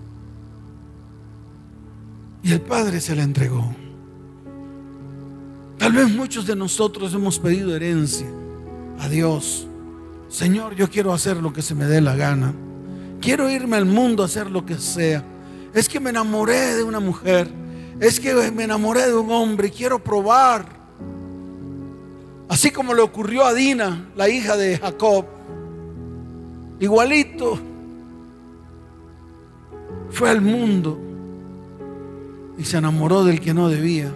Y 2.44 2.52
el 2.52 2.60
padre 2.60 3.00
se 3.00 3.16
la 3.16 3.24
entregó. 3.24 3.74
Tal 5.78 5.94
vez 5.94 6.10
muchos 6.10 6.46
de 6.46 6.58
nosotros 6.58 7.14
hemos 7.14 7.40
pedido 7.40 7.74
herencia 7.74 8.28
a 9.00 9.08
Dios 9.08 9.70
Señor, 10.32 10.76
yo 10.76 10.90
quiero 10.90 11.12
hacer 11.12 11.36
lo 11.38 11.52
que 11.52 11.62
se 11.62 11.76
me 11.76 11.84
dé 11.86 12.00
la 12.00 12.16
gana. 12.16 12.54
Quiero 13.20 13.50
irme 13.50 13.76
al 13.76 13.86
mundo 13.86 14.24
a 14.24 14.28
hacer 14.28 14.50
lo 14.50 14.66
que 14.66 14.78
sea. 14.78 15.26
Es 15.74 15.90
que 15.90 16.00
me 16.00 16.10
enamoré 16.10 16.76
de 16.76 16.84
una 16.84 17.02
mujer. 17.02 17.50
es 18.00 18.20
que 18.20 18.34
me 18.52 18.64
enamoré 18.64 19.08
de 19.08 19.14
un 19.14 19.30
hombre 19.30 19.68
y 19.68 19.72
quiero 19.72 20.02
probar. 20.02 20.66
Así 22.48 22.72
como 22.72 22.94
le 22.94 23.02
ocurrió 23.02 23.46
a 23.46 23.54
Dina, 23.54 24.10
la 24.16 24.30
hija 24.30 24.56
de 24.56 24.78
Jacob. 24.78 25.26
Igualito. 26.80 27.60
Fue 30.12 30.30
al 30.30 30.42
mundo 30.42 30.98
y 32.58 32.64
se 32.64 32.78
enamoró 32.78 33.26
del 33.26 33.42
que 33.42 33.54
no 33.54 33.68
debía. 33.68 34.10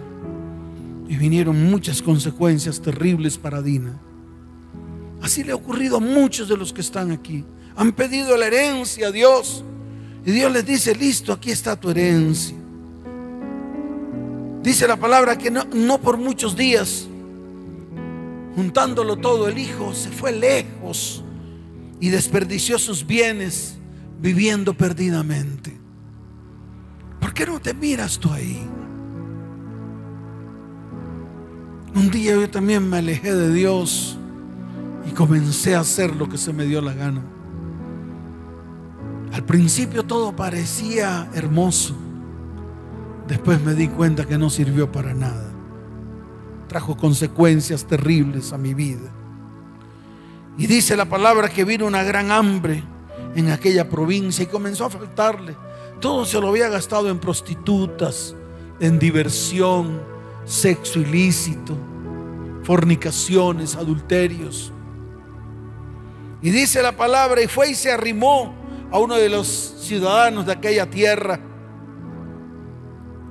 Y 1.08 1.16
vinieron 1.16 1.62
muchas 1.70 2.00
consecuencias 2.00 2.80
terribles 2.80 3.36
para 3.36 3.60
Dina. 3.60 4.00
Así 5.26 5.42
le 5.42 5.50
ha 5.50 5.56
ocurrido 5.56 5.96
a 5.96 6.00
muchos 6.00 6.48
de 6.48 6.56
los 6.56 6.72
que 6.72 6.80
están 6.80 7.10
aquí. 7.10 7.44
Han 7.74 7.90
pedido 7.90 8.36
la 8.36 8.46
herencia 8.46 9.08
a 9.08 9.10
Dios. 9.10 9.64
Y 10.24 10.30
Dios 10.30 10.52
les 10.52 10.64
dice, 10.64 10.94
listo, 10.94 11.32
aquí 11.32 11.50
está 11.50 11.74
tu 11.74 11.90
herencia. 11.90 12.56
Dice 14.62 14.86
la 14.86 14.96
palabra 14.96 15.36
que 15.36 15.50
no, 15.50 15.64
no 15.64 15.98
por 15.98 16.16
muchos 16.16 16.54
días, 16.54 17.08
juntándolo 18.54 19.16
todo, 19.16 19.48
el 19.48 19.58
hijo 19.58 19.92
se 19.94 20.10
fue 20.10 20.30
lejos 20.30 21.24
y 21.98 22.10
desperdició 22.10 22.78
sus 22.78 23.04
bienes 23.04 23.74
viviendo 24.20 24.74
perdidamente. 24.74 25.76
¿Por 27.18 27.34
qué 27.34 27.46
no 27.46 27.58
te 27.58 27.74
miras 27.74 28.16
tú 28.16 28.30
ahí? 28.32 28.64
Un 31.96 32.12
día 32.12 32.36
yo 32.36 32.48
también 32.48 32.88
me 32.88 32.98
alejé 32.98 33.34
de 33.34 33.52
Dios 33.52 34.20
y 35.06 35.12
comencé 35.12 35.74
a 35.74 35.80
hacer 35.80 36.14
lo 36.16 36.28
que 36.28 36.38
se 36.38 36.52
me 36.52 36.64
dio 36.64 36.80
la 36.80 36.92
gana. 36.92 37.22
Al 39.32 39.44
principio 39.44 40.04
todo 40.04 40.34
parecía 40.34 41.28
hermoso. 41.34 41.94
Después 43.28 43.60
me 43.62 43.74
di 43.74 43.88
cuenta 43.88 44.24
que 44.24 44.38
no 44.38 44.50
sirvió 44.50 44.90
para 44.90 45.14
nada. 45.14 45.52
Trajo 46.68 46.96
consecuencias 46.96 47.84
terribles 47.86 48.52
a 48.52 48.58
mi 48.58 48.74
vida. 48.74 49.12
Y 50.58 50.66
dice 50.66 50.96
la 50.96 51.04
palabra 51.04 51.48
que 51.48 51.64
vino 51.64 51.86
una 51.86 52.02
gran 52.02 52.30
hambre 52.30 52.82
en 53.34 53.50
aquella 53.50 53.88
provincia 53.90 54.42
y 54.42 54.46
comenzó 54.46 54.86
a 54.86 54.90
faltarle. 54.90 55.56
Todo 56.00 56.24
se 56.24 56.40
lo 56.40 56.48
había 56.48 56.68
gastado 56.68 57.10
en 57.10 57.18
prostitutas, 57.18 58.34
en 58.80 58.98
diversión, 58.98 60.00
sexo 60.44 61.00
ilícito, 61.00 61.76
fornicaciones, 62.62 63.76
adulterios. 63.76 64.72
Y 66.42 66.50
dice 66.50 66.82
la 66.82 66.96
palabra, 66.96 67.42
y 67.42 67.48
fue 67.48 67.70
y 67.70 67.74
se 67.74 67.90
arrimó 67.90 68.54
a 68.90 68.98
uno 68.98 69.16
de 69.16 69.28
los 69.28 69.46
ciudadanos 69.80 70.46
de 70.46 70.52
aquella 70.52 70.88
tierra. 70.88 71.40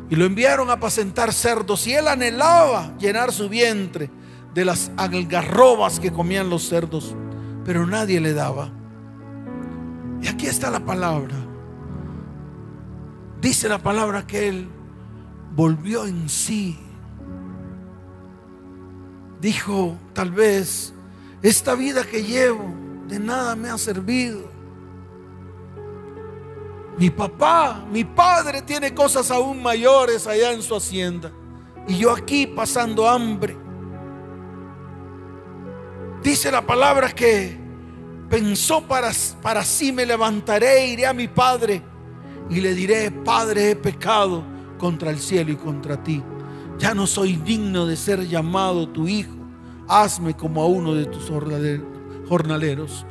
Y 0.10 0.16
lo 0.16 0.26
enviaron 0.26 0.70
a 0.70 0.74
apacentar 0.74 1.34
cerdos. 1.34 1.86
Y 1.88 1.94
él 1.94 2.08
anhelaba 2.08 2.96
llenar 2.98 3.32
su 3.32 3.50
vientre 3.50 4.10
de 4.54 4.66
las 4.66 4.92
algarrobas 4.98 6.00
que 6.00 6.12
comían 6.12 6.50
los 6.50 6.68
cerdos. 6.68 7.16
Pero 7.64 7.86
nadie 7.86 8.20
le 8.20 8.34
daba. 8.34 8.72
Y 10.22 10.28
aquí 10.28 10.48
está 10.48 10.70
la 10.70 10.80
palabra. 10.80 11.36
Dice 13.42 13.70
la 13.70 13.80
palabra 13.80 14.26
que 14.26 14.48
él 14.48 14.70
volvió 15.56 16.06
en 16.06 16.30
sí 16.30 16.80
dijo, 19.46 19.96
tal 20.14 20.32
vez 20.32 20.94
esta 21.44 21.76
vida 21.76 22.04
que 22.04 22.24
llevo 22.24 22.74
de 23.08 23.20
nada 23.20 23.56
me 23.56 23.70
ha 23.70 23.78
servido. 23.78 24.50
Mi 26.98 27.10
papá, 27.10 27.86
mi 27.92 28.04
padre 28.04 28.62
tiene 28.62 28.94
cosas 28.94 29.30
aún 29.30 29.62
mayores 29.62 30.28
allá 30.28 30.54
en 30.54 30.62
su 30.62 30.76
hacienda. 30.76 31.32
Y 31.88 31.98
yo 31.98 32.12
aquí 32.12 32.48
pasando 32.48 33.08
hambre. 33.08 33.58
Dice 36.24 36.50
la 36.50 36.66
palabra 36.66 37.12
que 37.12 37.58
pensó 38.30 38.82
para, 38.82 39.12
para 39.42 39.64
sí 39.64 39.92
me 39.92 40.06
levantaré, 40.06 40.88
iré 40.88 41.06
a 41.06 41.14
mi 41.14 41.28
padre 41.28 41.84
y 42.50 42.62
le 42.62 42.74
diré, 42.74 43.12
Padre, 43.12 43.72
he 43.72 43.76
pecado 43.76 44.44
contra 44.78 45.12
el 45.12 45.20
cielo 45.20 45.52
y 45.52 45.56
contra 45.56 46.02
ti. 46.04 46.24
Ya 46.78 46.94
no 46.94 47.08
soy 47.08 47.36
digno 47.38 47.86
de 47.86 47.96
ser 47.96 48.28
llamado 48.28 48.88
tu 48.90 49.08
hijo. 49.08 49.36
Hazme 49.88 50.36
como 50.36 50.62
a 50.62 50.68
uno 50.68 50.94
de 50.94 51.06
tus 51.06 51.30
jornaleros. 52.28 53.06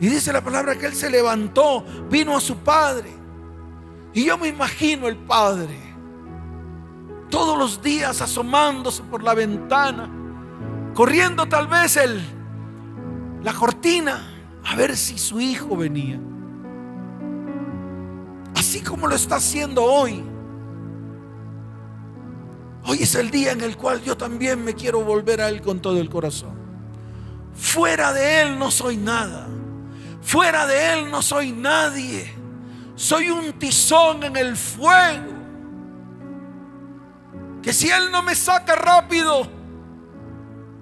Y 0.00 0.08
dice 0.08 0.32
la 0.32 0.42
palabra 0.42 0.76
que 0.76 0.86
él 0.86 0.94
se 0.94 1.10
levantó, 1.10 1.84
vino 2.10 2.36
a 2.36 2.40
su 2.40 2.56
padre. 2.58 3.10
Y 4.12 4.24
yo 4.24 4.38
me 4.38 4.48
imagino 4.48 5.08
el 5.08 5.16
padre 5.16 5.86
todos 7.30 7.58
los 7.58 7.82
días 7.82 8.22
asomándose 8.22 9.02
por 9.02 9.22
la 9.22 9.34
ventana, 9.34 10.10
corriendo 10.94 11.46
tal 11.46 11.66
vez 11.66 11.96
el, 11.96 12.20
la 13.42 13.52
cortina 13.52 14.32
a 14.64 14.76
ver 14.76 14.96
si 14.96 15.18
su 15.18 15.40
hijo 15.40 15.76
venía. 15.76 16.20
Así 18.54 18.80
como 18.80 19.06
lo 19.06 19.14
está 19.14 19.36
haciendo 19.36 19.84
hoy. 19.84 20.24
Hoy 22.84 22.98
es 23.02 23.14
el 23.16 23.30
día 23.30 23.52
en 23.52 23.60
el 23.60 23.76
cual 23.76 24.02
yo 24.02 24.16
también 24.16 24.64
me 24.64 24.74
quiero 24.74 25.02
volver 25.02 25.40
a 25.40 25.48
Él 25.48 25.60
con 25.60 25.80
todo 25.80 26.00
el 26.00 26.08
corazón. 26.08 26.55
Fuera 27.56 28.12
de 28.12 28.42
Él 28.42 28.58
no 28.58 28.70
soy 28.70 28.96
nada. 28.96 29.46
Fuera 30.22 30.66
de 30.66 30.92
Él 30.92 31.10
no 31.10 31.22
soy 31.22 31.52
nadie. 31.52 32.32
Soy 32.94 33.30
un 33.30 33.52
tizón 33.54 34.22
en 34.24 34.36
el 34.36 34.56
fuego. 34.56 35.32
Que 37.62 37.72
si 37.72 37.88
Él 37.88 38.10
no 38.10 38.22
me 38.22 38.34
saca 38.34 38.76
rápido, 38.76 39.48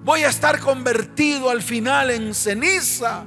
voy 0.03 0.23
a 0.23 0.29
estar 0.29 0.59
convertido 0.59 1.49
al 1.49 1.61
final 1.61 2.11
en 2.11 2.33
ceniza. 2.33 3.25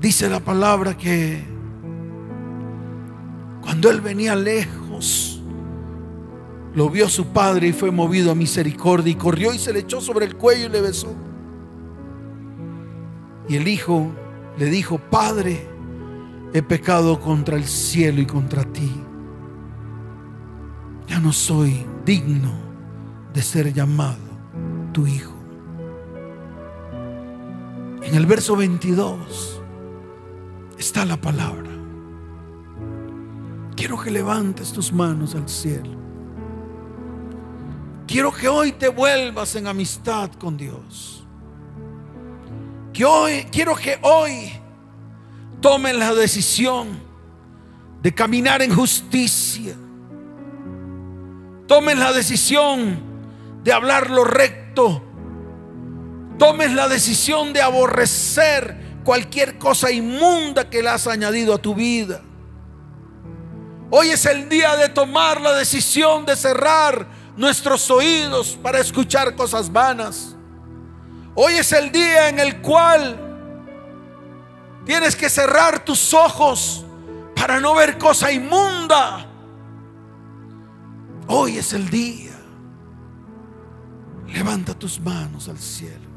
Dice 0.00 0.28
la 0.28 0.40
palabra 0.40 0.96
que 0.96 1.44
cuando 3.60 3.88
él 3.88 4.00
venía 4.00 4.34
lejos, 4.34 5.31
lo 6.74 6.88
vio 6.88 7.08
su 7.08 7.26
padre 7.26 7.68
y 7.68 7.72
fue 7.72 7.90
movido 7.90 8.30
a 8.30 8.34
misericordia 8.34 9.12
y 9.12 9.16
corrió 9.16 9.52
y 9.52 9.58
se 9.58 9.72
le 9.72 9.80
echó 9.80 10.00
sobre 10.00 10.24
el 10.24 10.36
cuello 10.36 10.66
y 10.66 10.70
le 10.70 10.80
besó. 10.80 11.14
Y 13.48 13.56
el 13.56 13.68
hijo 13.68 14.10
le 14.56 14.66
dijo, 14.66 14.98
Padre, 14.98 15.68
he 16.54 16.62
pecado 16.62 17.20
contra 17.20 17.56
el 17.56 17.64
cielo 17.64 18.20
y 18.20 18.26
contra 18.26 18.64
ti. 18.64 18.90
Ya 21.06 21.20
no 21.20 21.32
soy 21.32 21.84
digno 22.06 22.52
de 23.34 23.42
ser 23.42 23.72
llamado 23.72 24.18
tu 24.92 25.06
hijo. 25.06 25.32
En 28.02 28.14
el 28.14 28.26
verso 28.26 28.56
22 28.56 29.62
está 30.78 31.04
la 31.04 31.20
palabra. 31.20 31.70
Quiero 33.76 34.00
que 34.00 34.10
levantes 34.10 34.72
tus 34.72 34.92
manos 34.92 35.34
al 35.34 35.48
cielo. 35.48 36.01
Quiero 38.06 38.32
que 38.32 38.48
hoy 38.48 38.72
te 38.72 38.88
vuelvas 38.88 39.54
en 39.54 39.66
amistad 39.66 40.30
con 40.32 40.56
Dios. 40.56 41.24
Que 42.92 43.04
hoy, 43.04 43.46
quiero 43.50 43.74
que 43.74 43.98
hoy 44.02 44.52
tomen 45.60 45.98
la 45.98 46.12
decisión 46.12 47.00
de 48.02 48.12
caminar 48.12 48.60
en 48.62 48.74
justicia. 48.74 49.74
Tomen 51.66 51.98
la 51.98 52.12
decisión 52.12 53.00
de 53.62 53.72
hablar 53.72 54.10
lo 54.10 54.24
recto. 54.24 55.02
Tomes 56.38 56.72
la 56.72 56.88
decisión 56.88 57.52
de 57.52 57.62
aborrecer 57.62 58.76
cualquier 59.04 59.58
cosa 59.58 59.90
inmunda 59.90 60.68
que 60.68 60.82
le 60.82 60.88
has 60.88 61.06
añadido 61.06 61.54
a 61.54 61.58
tu 61.58 61.74
vida. 61.74 62.20
Hoy 63.90 64.08
es 64.08 64.24
el 64.26 64.48
día 64.48 64.74
de 64.76 64.88
tomar 64.88 65.40
la 65.40 65.52
decisión 65.52 66.24
de 66.24 66.34
cerrar 66.34 67.06
nuestros 67.36 67.90
oídos 67.90 68.58
para 68.62 68.80
escuchar 68.80 69.34
cosas 69.34 69.70
vanas. 69.70 70.36
Hoy 71.34 71.54
es 71.54 71.72
el 71.72 71.90
día 71.90 72.28
en 72.28 72.38
el 72.38 72.60
cual 72.60 73.18
tienes 74.84 75.16
que 75.16 75.28
cerrar 75.28 75.84
tus 75.84 76.12
ojos 76.12 76.84
para 77.34 77.58
no 77.60 77.74
ver 77.74 77.98
cosa 77.98 78.30
inmunda. 78.30 79.26
Hoy 81.26 81.58
es 81.58 81.72
el 81.72 81.88
día. 81.88 82.32
Levanta 84.28 84.74
tus 84.74 85.00
manos 85.00 85.48
al 85.48 85.58
cielo. 85.58 86.12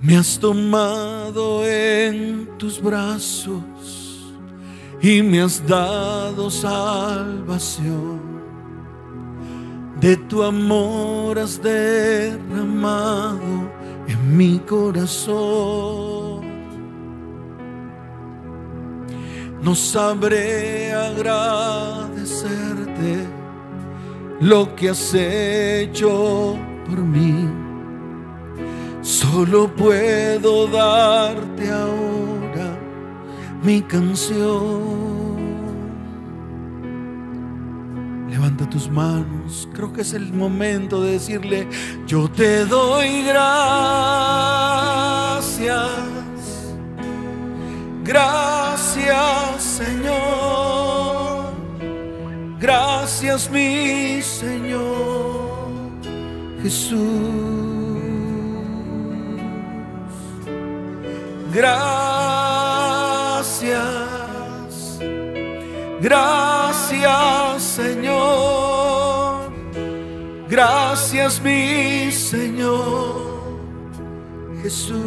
Me 0.00 0.16
has 0.16 0.38
tomado 0.38 1.64
en 1.64 2.58
tus 2.58 2.82
brazos 2.82 4.11
y 5.02 5.22
me 5.22 5.42
has 5.42 5.66
dado 5.66 6.50
salvación. 6.50 8.20
De 10.00 10.16
tu 10.16 10.42
amor 10.42 11.38
has 11.38 11.62
derramado 11.62 13.70
en 14.08 14.36
mi 14.36 14.58
corazón. 14.60 16.32
no 19.62 19.74
sabré 19.76 20.92
agradecerte 20.92 23.28
lo 24.40 24.74
que 24.74 24.90
has 24.90 25.14
hecho 25.14 26.56
por 26.84 26.98
mí. 26.98 27.48
Solo 29.02 29.68
puedo 29.68 30.66
darte 30.66 31.70
ahora 31.70 32.01
mi 33.62 33.82
canción. 33.82 35.52
Levanta 38.28 38.68
tus 38.68 38.90
manos, 38.90 39.68
creo 39.72 39.92
que 39.92 40.00
es 40.00 40.12
el 40.14 40.32
momento 40.32 41.02
de 41.02 41.12
decirle, 41.12 41.68
yo 42.06 42.28
te 42.30 42.64
doy 42.64 43.22
gracias. 43.24 43.52
Gracias 48.04 49.62
Señor. 49.62 51.52
Gracias 52.58 53.50
mi 53.50 54.22
Señor 54.22 55.68
Jesús. 56.62 56.98
Gracias. 61.52 62.31
Gracias 66.02 67.62
Señor. 67.62 69.52
Gracias 70.50 71.40
mi 71.40 72.10
Señor 72.10 73.60
Jesús. 74.60 74.98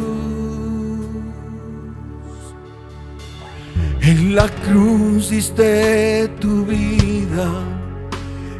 En 4.00 4.34
la 4.34 4.48
cruz 4.48 5.30
diste 5.30 6.28
tu 6.40 6.64
vida, 6.64 7.50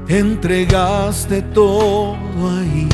entregaste 0.09 1.41
todo 1.41 2.51
ahí. 2.59 2.87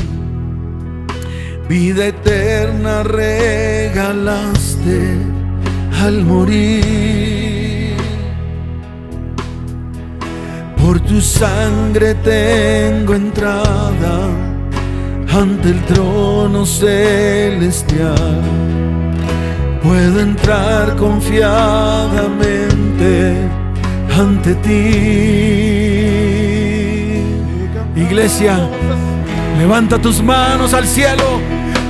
Vida 1.67 2.07
eterna 2.07 3.03
regalaste 3.03 5.17
al 6.01 6.23
morir. 6.23 7.32
Por 10.83 10.99
tu 10.99 11.21
sangre 11.21 12.13
tengo 12.15 13.15
entrada 13.15 14.27
ante 15.31 15.69
el 15.69 15.81
trono 15.85 16.65
celestial 16.65 18.41
puedo 19.83 20.21
entrar 20.21 20.95
confiadamente 20.95 23.35
ante 24.17 24.55
ti. 24.55 24.89
Iglesia, 27.95 28.67
levanta 29.59 29.99
tus 29.99 30.23
manos 30.23 30.73
al 30.73 30.87
cielo 30.87 31.39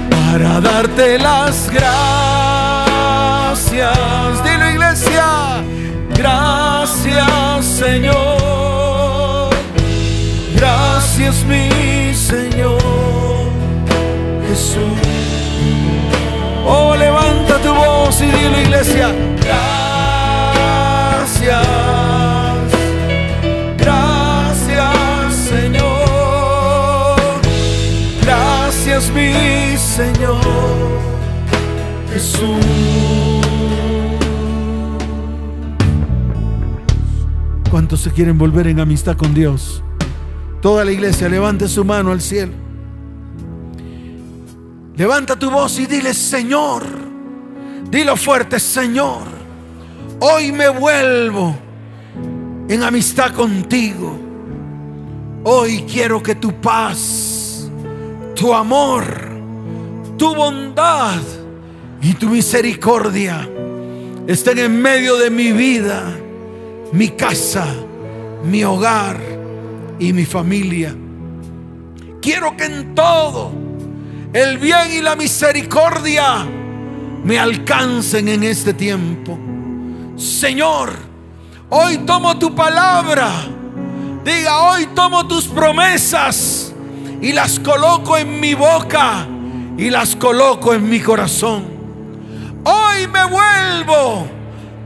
para 0.09 0.59
darte 0.59 1.17
las 1.19 1.69
gracias. 1.69 1.93
Dilo 4.43 4.69
iglesia, 4.71 5.63
gracias 6.15 7.65
Señor. 7.65 8.52
Gracias 11.15 11.45
mi 11.45 12.11
Señor 12.15 12.81
Jesús. 14.47 14.81
Oh, 16.65 16.95
levanta 16.95 17.59
tu 17.61 17.71
voz 17.71 18.19
y 18.19 18.25
dile, 18.25 18.63
iglesia, 18.63 19.13
gracias. 19.43 19.67
Gracias, 23.77 25.35
Señor. 25.35 27.19
Gracias, 28.23 29.11
mi 29.11 29.77
Señor 29.77 30.41
Jesús. 32.11 32.65
¿Cuántos 37.69 37.99
se 38.01 38.09
quieren 38.09 38.39
volver 38.39 38.65
en 38.65 38.79
amistad 38.79 39.15
con 39.15 39.35
Dios? 39.35 39.83
Toda 40.63 40.85
la 40.85 40.93
iglesia 40.93 41.27
levante 41.27 41.67
su 41.67 41.83
mano 41.83 42.13
al 42.13 42.21
cielo. 42.21 42.53
Levanta 44.95 45.37
tu 45.37 45.51
voz 45.51 45.77
y 45.77 45.87
dile, 45.87 46.13
Señor, 46.13 46.85
dilo 47.91 48.15
fuerte, 48.15 48.61
Señor, 48.61 49.23
hoy 50.21 50.53
me 50.53 50.69
vuelvo 50.69 51.53
en 52.69 52.81
amistad 52.81 53.33
contigo. 53.33 54.17
Hoy 55.43 55.83
quiero 55.83 56.23
que 56.23 56.35
tu 56.35 56.53
paz, 56.53 57.69
tu 58.33 58.53
amor, 58.53 59.03
tu 60.17 60.33
bondad 60.33 61.19
y 62.01 62.13
tu 62.13 62.29
misericordia 62.29 63.49
estén 64.27 64.59
en 64.59 64.81
medio 64.81 65.17
de 65.17 65.29
mi 65.29 65.51
vida, 65.51 66.17
mi 66.93 67.09
casa, 67.09 67.67
mi 68.45 68.63
hogar 68.63 69.32
y 69.99 70.13
mi 70.13 70.25
familia. 70.25 70.95
Quiero 72.21 72.55
que 72.55 72.65
en 72.65 72.95
todo 72.95 73.51
el 74.33 74.57
bien 74.57 74.91
y 74.93 75.01
la 75.01 75.15
misericordia 75.15 76.45
me 77.23 77.39
alcancen 77.39 78.27
en 78.27 78.43
este 78.43 78.73
tiempo. 78.73 79.37
Señor, 80.15 80.93
hoy 81.69 81.97
tomo 81.99 82.37
tu 82.37 82.53
palabra. 82.53 83.29
Diga, 84.23 84.59
hoy 84.59 84.87
tomo 84.95 85.27
tus 85.27 85.47
promesas 85.47 86.73
y 87.21 87.31
las 87.31 87.59
coloco 87.59 88.17
en 88.17 88.39
mi 88.39 88.53
boca 88.53 89.27
y 89.77 89.89
las 89.89 90.15
coloco 90.15 90.73
en 90.73 90.89
mi 90.89 90.99
corazón. 90.99 91.65
Hoy 92.63 93.07
me 93.07 93.25
vuelvo 93.25 94.27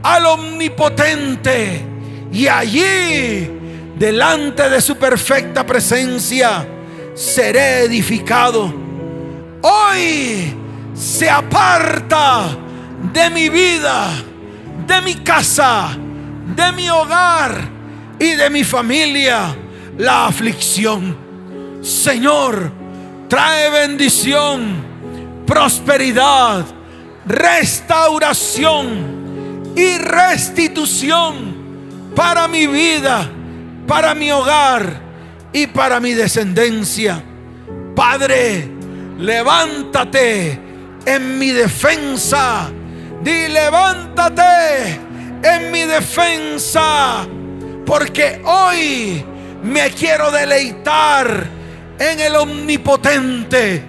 al 0.03 0.25
omnipotente 0.25 1.85
y 2.31 2.47
allí, 2.47 3.49
delante 3.97 4.69
de 4.69 4.81
su 4.81 4.97
perfecta 4.97 5.65
presencia, 5.65 6.67
seré 7.15 7.81
edificado 7.81 8.87
hoy 9.61 10.53
se 10.93 11.29
aparta 11.29 12.57
de 13.13 13.29
mi 13.29 13.49
vida, 13.49 14.09
de 14.85 15.01
mi 15.01 15.15
casa, 15.15 15.89
de 16.55 16.71
mi 16.71 16.89
hogar 16.89 17.69
y 18.19 18.31
de 18.31 18.49
mi 18.49 18.63
familia 18.63 19.55
la 19.97 20.27
aflicción. 20.27 21.17
Señor, 21.81 22.71
trae 23.27 23.69
bendición, 23.69 24.83
prosperidad, 25.45 26.65
restauración 27.25 29.17
y 29.75 29.97
restitución 29.97 31.55
para 32.15 32.47
mi 32.47 32.65
vida, 32.65 33.29
para 33.87 34.13
mi 34.13 34.31
hogar 34.31 35.01
y 35.53 35.65
para 35.67 35.99
mi 35.99 36.13
descendencia. 36.13 37.23
Padre, 37.95 38.69
levántate 39.17 40.59
en 41.05 41.39
mi 41.39 41.51
defensa. 41.51 42.69
Di, 43.23 43.47
levántate 43.47 44.99
en 45.41 45.71
mi 45.71 45.83
defensa. 45.83 47.25
Porque 47.85 48.41
hoy 48.45 49.23
me 49.63 49.89
quiero 49.91 50.31
deleitar 50.31 51.47
en 51.97 52.19
el 52.19 52.35
omnipotente. 52.35 53.83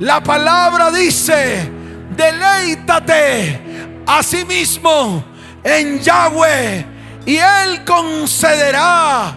La 0.00 0.22
palabra 0.22 0.90
dice, 0.90 1.68
deleítate 2.14 3.58
a 4.06 4.22
sí 4.22 4.44
mismo 4.44 5.24
en 5.64 5.98
Yahweh 5.98 6.97
y 7.28 7.36
Él 7.36 7.84
concederá 7.84 9.36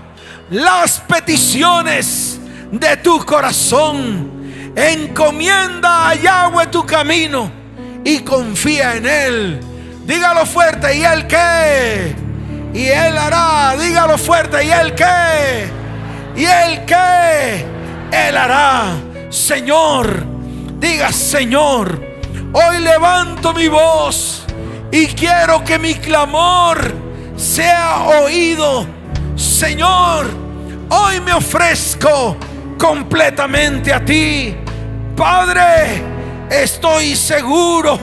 las 0.49 1.01
peticiones 1.01 2.39
de 2.71 2.95
tu 2.95 3.25
corazón. 3.25 4.71
Encomienda 4.73 6.07
a 6.07 6.15
Yahweh 6.15 6.67
tu 6.67 6.85
camino 6.85 7.51
y 8.05 8.19
confía 8.19 8.95
en 8.95 9.05
Él. 9.05 9.59
Dígalo 10.05 10.45
fuerte, 10.45 10.95
¿y 10.95 11.03
Él 11.03 11.27
qué? 11.27 12.15
Y 12.73 12.85
Él 12.85 13.17
hará. 13.17 13.75
Dígalo 13.77 14.17
fuerte, 14.17 14.63
¿y 14.63 14.71
Él 14.71 14.95
qué? 14.95 15.69
¿Y 16.37 16.45
Él 16.45 16.85
qué? 16.85 17.65
Él 18.09 18.37
hará. 18.37 18.93
Señor, 19.29 20.25
diga 20.79 21.11
Señor, 21.11 22.01
hoy 22.53 22.79
levanto 22.79 23.51
mi 23.51 23.67
voz 23.67 24.45
y 24.93 25.07
quiero 25.07 25.61
que 25.65 25.77
mi 25.77 25.95
clamor 25.95 27.00
sea 27.41 28.03
oído. 28.21 28.85
Señor, 29.35 30.27
hoy 30.89 31.19
me 31.21 31.33
ofrezco 31.33 32.37
completamente 32.77 33.91
a 33.91 34.05
ti. 34.05 34.55
Padre, 35.15 36.03
estoy 36.49 37.15
seguro 37.15 37.99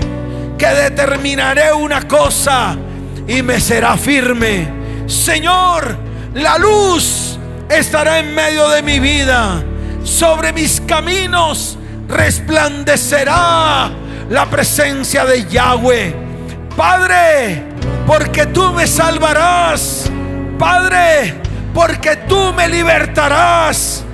que 0.58 0.66
determinaré 0.66 1.72
una 1.72 2.06
cosa 2.08 2.76
y 3.28 3.40
me 3.42 3.60
será 3.60 3.96
firme. 3.96 4.68
Señor, 5.06 5.96
la 6.34 6.58
luz 6.58 7.38
estará 7.68 8.18
en 8.18 8.34
medio 8.34 8.68
de 8.68 8.82
mi 8.82 8.98
vida. 8.98 9.62
Sobre 10.02 10.52
mis 10.52 10.80
caminos 10.80 11.78
resplandecerá 12.08 13.90
la 14.30 14.46
presencia 14.50 15.24
de 15.24 15.46
Yahweh. 15.46 16.27
Padre, 16.78 17.64
porque 18.06 18.46
tú 18.46 18.72
me 18.72 18.86
salvarás. 18.86 20.08
Padre, 20.56 21.34
porque 21.74 22.14
tú 22.28 22.52
me 22.52 22.68
libertarás. 22.68 24.04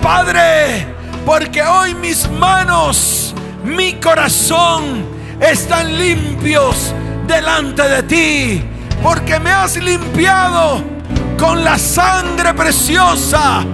Padre, 0.00 0.86
porque 1.26 1.62
hoy 1.62 1.94
mis 1.94 2.26
manos, 2.30 3.34
mi 3.62 3.92
corazón 3.96 5.04
están 5.38 5.98
limpios 5.98 6.94
delante 7.26 7.82
de 7.82 8.02
ti. 8.04 8.64
Porque 9.02 9.38
me 9.38 9.50
has 9.50 9.76
limpiado 9.76 10.82
con 11.38 11.62
la 11.62 11.76
sangre 11.76 12.54
preciosa 12.54 13.66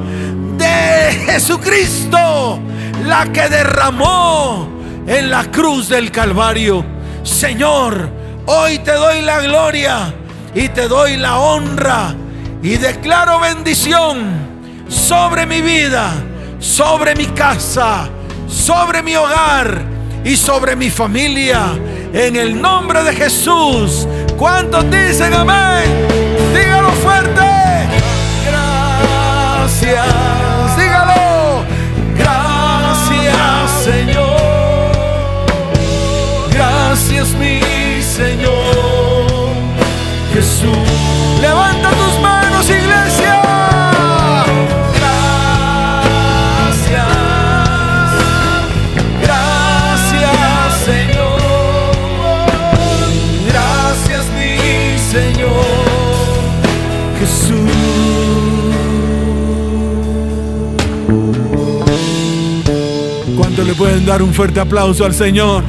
de 0.59 1.23
Jesucristo, 1.25 2.59
la 3.07 3.31
que 3.33 3.49
derramó 3.49 4.69
en 5.07 5.31
la 5.31 5.45
cruz 5.53 5.89
del 5.89 6.11
Calvario. 6.11 6.85
Señor, 7.23 8.20
hoy 8.51 8.81
te 8.81 8.93
doy 8.93 9.23
la 9.23 9.41
gloria 9.41 10.13
y 10.55 10.69
te 10.69 10.89
doy 10.89 11.17
la 11.17 11.39
honra 11.39 12.15
y 12.63 12.77
declaro 12.77 13.39
bendición 13.39 14.19
sobre 14.89 15.47
mi 15.47 15.61
vida, 15.61 16.13
sobre 16.59 17.15
mi 17.15 17.27
casa, 17.27 18.09
sobre 18.49 19.03
mi 19.03 19.15
hogar 19.15 19.83
y 20.25 20.37
sobre 20.37 20.75
mi 20.75 20.91
familia. 20.91 21.79
En 22.13 22.35
el 22.35 22.61
nombre 22.61 23.05
de 23.05 23.15
Jesús. 23.15 24.09
¿Cuántos 24.37 24.85
dicen 24.91 25.33
amén? 25.33 26.09
Dígalo 26.53 26.91
fuerte. 26.91 27.47
Gracias. 28.47 30.30
Le 63.65 63.75
pueden 63.75 64.07
dar 64.07 64.23
un 64.23 64.33
fuerte 64.33 64.59
aplauso 64.61 65.05
al 65.05 65.15
Señor? 65.15 65.63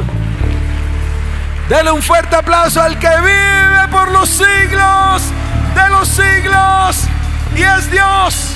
Dele 1.68 1.92
un 1.92 2.02
fuerte 2.02 2.36
aplauso 2.36 2.82
al 2.82 2.98
que 2.98 3.10
vive 3.10 3.88
por 3.92 4.12
los 4.12 4.30
siglos 4.30 5.22
de 5.76 5.90
los 5.90 6.08
siglos 6.08 7.08
y 7.56 7.62
es 7.62 7.92
Dios. 7.92 8.56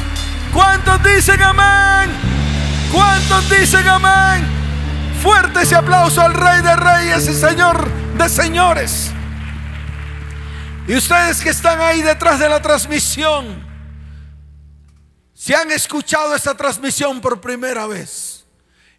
¿Cuántos 0.54 1.04
dicen 1.04 1.42
amén? 1.42 2.12
¿Cuántos 2.92 3.50
dicen 3.50 3.88
amén? 3.88 4.46
Fuerte 5.22 5.62
ese 5.62 5.76
aplauso 5.76 6.22
al 6.22 6.34
Rey 6.34 6.62
de 6.62 6.76
Reyes 6.76 7.28
y 7.28 7.34
Señor 7.34 7.90
de 8.18 8.30
Señores. 8.30 9.15
Y 10.88 10.96
ustedes 10.96 11.42
que 11.42 11.50
están 11.50 11.82
ahí 11.82 12.04
detrás 12.04 12.40
de 12.40 12.48
la 12.48 12.62
transmisión, 12.62 13.66
si 15.34 15.52
han 15.52 15.72
escuchado 15.72 16.36
esta 16.36 16.56
transmisión 16.56 17.22
por 17.22 17.42
primera 17.42 17.88
vez, 17.88 18.46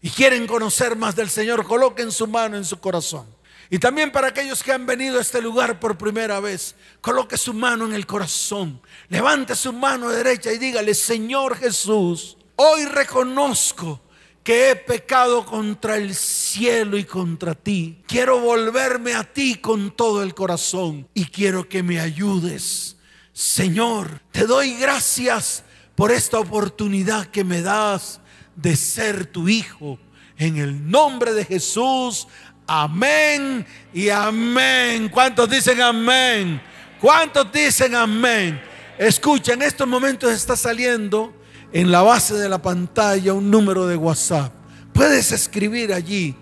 y 0.03 0.11
quieren 0.11 0.49
conocer 0.49 0.97
más 0.97 1.15
del 1.15 1.31
Señor, 1.31 1.65
coloquen 1.65 2.11
su 2.11 2.27
mano 2.27 2.57
en 2.57 2.65
su 2.65 2.81
corazón. 2.81 3.27
Y 3.71 3.79
también 3.79 4.11
para 4.11 4.29
aquellos 4.29 4.65
que 4.65 4.73
han 4.73 4.85
venido 4.85 5.19
a 5.19 5.23
este 5.23 5.41
lugar 5.41 5.79
por 5.79 5.97
primera 5.97 6.41
vez, 6.41 6.75
coloque 7.01 7.37
su 7.37 7.55
mano 7.55 7.85
en 7.87 7.93
el 7.93 8.05
corazón, 8.05 8.81
levante 9.09 9.55
su 9.55 9.73
mano 9.73 10.09
derecha 10.09 10.53
y 10.53 10.59
dígale, 10.59 10.93
Señor 10.93 11.57
Jesús, 11.57 12.37
hoy 12.57 12.85
reconozco 12.87 14.01
que 14.47 14.71
he 14.71 14.77
pecado 14.77 15.45
contra 15.45 15.97
el 15.97 16.15
cielo 16.15 16.97
y 16.97 17.03
contra 17.03 17.57
ti. 17.57 18.05
Quiero 18.07 18.39
volverme 18.39 19.13
a 19.15 19.25
ti 19.25 19.57
con 19.57 19.91
todo 19.91 20.23
el 20.23 20.35
corazón 20.35 21.09
y 21.15 21.25
quiero 21.25 21.69
que 21.69 21.83
me 21.83 21.99
ayudes. 21.99 22.97
Señor, 23.33 24.21
te 24.31 24.47
doy 24.47 24.75
gracias 24.75 25.65
por 25.97 26.13
esta 26.13 26.39
oportunidad 26.39 27.27
que 27.27 27.43
me 27.43 27.61
das 27.61 28.21
de 28.55 28.77
ser 28.77 29.27
tu 29.27 29.49
hijo. 29.49 29.99
En 30.39 30.59
el 30.59 30.89
nombre 30.89 31.33
de 31.35 31.45
Jesús, 31.45 32.29
amén 32.69 33.67
y 33.93 34.11
amén. 34.11 35.09
¿Cuántos 35.09 35.51
dicen 35.51 35.81
amén? 35.83 36.63
¿Cuántos 37.01 37.51
dicen 37.51 37.97
amén? 37.97 38.63
Escucha, 38.97 39.55
en 39.55 39.63
estos 39.63 39.89
momentos 39.89 40.31
está 40.31 40.55
saliendo 40.55 41.35
en 41.73 41.91
la 41.91 42.03
base 42.03 42.35
de 42.35 42.49
la 42.49 42.61
pantalla 42.61 43.35
un 43.35 43.51
número 43.51 43.87
de 43.87 43.97
WhatsApp. 43.97 44.53
Puedes 44.93 45.33
escribir 45.33 45.93
allí, 45.93 46.35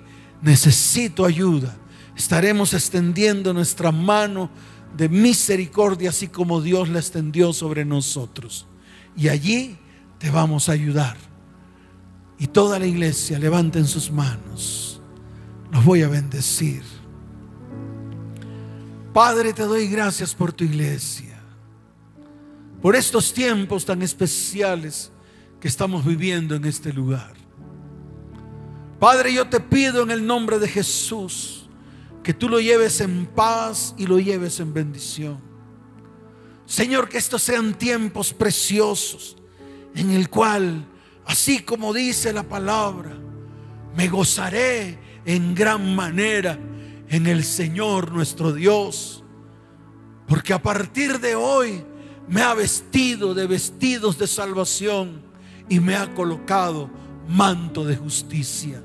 necesito 0.43 1.25
ayuda. 1.25 1.77
Estaremos 2.17 2.75
extendiendo 2.75 3.53
nuestra 3.53 3.91
mano 3.91 4.51
de 4.97 5.09
misericordia, 5.09 6.11
así 6.11 6.29
como 6.29 6.61
Dios 6.61 6.89
la 6.89 7.01
extendió 7.01 7.53
sobre 7.53 7.85
nosotros. 7.85 8.67
Y 9.17 9.29
allí 9.29 9.77
te 10.19 10.31
vamos 10.31 10.69
a 10.69 10.73
ayudar. 10.73 11.17
Y 12.39 12.47
toda 12.47 12.79
la 12.79 12.87
iglesia 12.87 13.39
levanten 13.39 13.87
sus 13.87 14.11
manos. 14.11 15.01
Los 15.73 15.85
voy 15.85 16.03
a 16.03 16.09
bendecir. 16.09 16.83
Padre, 19.13 19.53
te 19.53 19.63
doy 19.63 19.89
gracias 19.89 20.35
por 20.35 20.53
tu 20.53 20.65
iglesia. 20.65 21.41
Por 22.83 22.97
estos 22.97 23.33
tiempos 23.33 23.85
tan 23.85 24.03
especiales 24.03 25.11
que 25.65 25.69
estamos 25.69 26.05
viviendo 26.05 26.55
en 26.55 26.67
este 26.67 26.93
lugar. 26.93 27.33
Padre, 29.01 29.33
yo 29.33 29.49
te 29.49 29.61
pido 29.61 30.03
en 30.03 30.11
el 30.11 30.27
nombre 30.27 30.59
de 30.59 30.69
Jesús 30.69 31.71
que 32.23 32.35
tú 32.35 32.51
lo 32.51 32.61
lleves 32.61 33.01
en 33.01 33.25
paz 33.25 33.95
y 33.97 34.07
lo 34.07 34.21
lleves 34.21 34.61
en 34.61 34.75
bendición. 34.75 35.41
Señor, 36.67 37.09
que 37.09 37.17
estos 37.17 37.43
sean 37.43 37.73
tiempos 37.79 38.35
preciosos 38.35 39.39
en 39.95 40.11
el 40.11 40.29
cual 40.29 40.87
Así 41.25 41.61
como 41.61 41.95
dice 41.95 42.35
la 42.35 42.43
palabra, 42.43 43.17
me 43.97 44.09
gozaré 44.09 44.99
en 45.25 45.55
gran 45.55 45.95
manera 45.97 46.59
en 47.09 47.27
el 47.27 47.43
Señor 47.43 48.13
nuestro 48.13 48.53
Dios. 48.53 49.25
Porque 50.29 50.53
a 50.53 50.61
partir 50.61 51.21
de 51.21 51.35
hoy 51.35 51.83
me 52.29 52.43
ha 52.43 52.53
vestido 52.53 53.33
de 53.33 53.47
vestidos 53.47 54.19
de 54.19 54.27
salvación 54.27 55.24
y 55.69 55.81
me 55.81 55.97
ha 55.97 56.13
colocado 56.15 56.91
manto 57.29 57.85
de 57.85 57.97
justicia. 57.97 58.83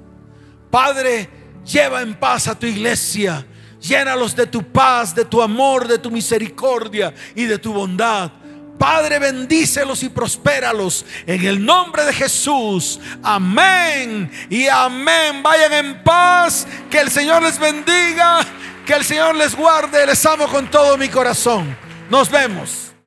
Padre, 0.70 1.30
lleva 1.66 2.02
en 2.02 2.16
paz 2.16 2.48
a 2.48 2.58
tu 2.58 2.66
iglesia. 2.66 3.46
Llénalos 3.82 4.36
de 4.36 4.46
tu 4.46 4.64
paz, 4.64 5.16
de 5.16 5.26
tu 5.26 5.42
amor, 5.42 5.88
de 5.88 5.98
tu 5.98 6.12
misericordia 6.12 7.14
y 7.36 7.46
de 7.46 7.58
tu 7.58 7.74
bondad. 7.74 8.32
Padre, 8.78 9.20
bendícelos 9.20 10.04
y 10.04 10.10
prospéralos 10.10 11.06
en 11.28 11.46
el 11.46 11.64
nombre 11.64 12.06
de 12.06 12.14
Jesús. 12.14 13.00
Amén 13.22 14.32
y 14.50 14.68
amén. 14.68 15.44
Vayan 15.44 15.74
en 15.74 16.04
paz. 16.04 16.66
Que 16.90 17.00
el 17.00 17.12
Señor 17.12 17.44
les 17.44 17.60
bendiga. 17.60 18.40
Que 18.86 18.94
el 18.94 19.04
Señor 19.04 19.36
les 19.36 19.54
guarde. 19.56 20.06
Les 20.06 20.26
amo 20.26 20.48
con 20.48 20.72
todo 20.72 20.98
mi 20.98 21.10
corazón. 21.10 21.76
Nos 22.10 22.32
vemos. 22.32 22.89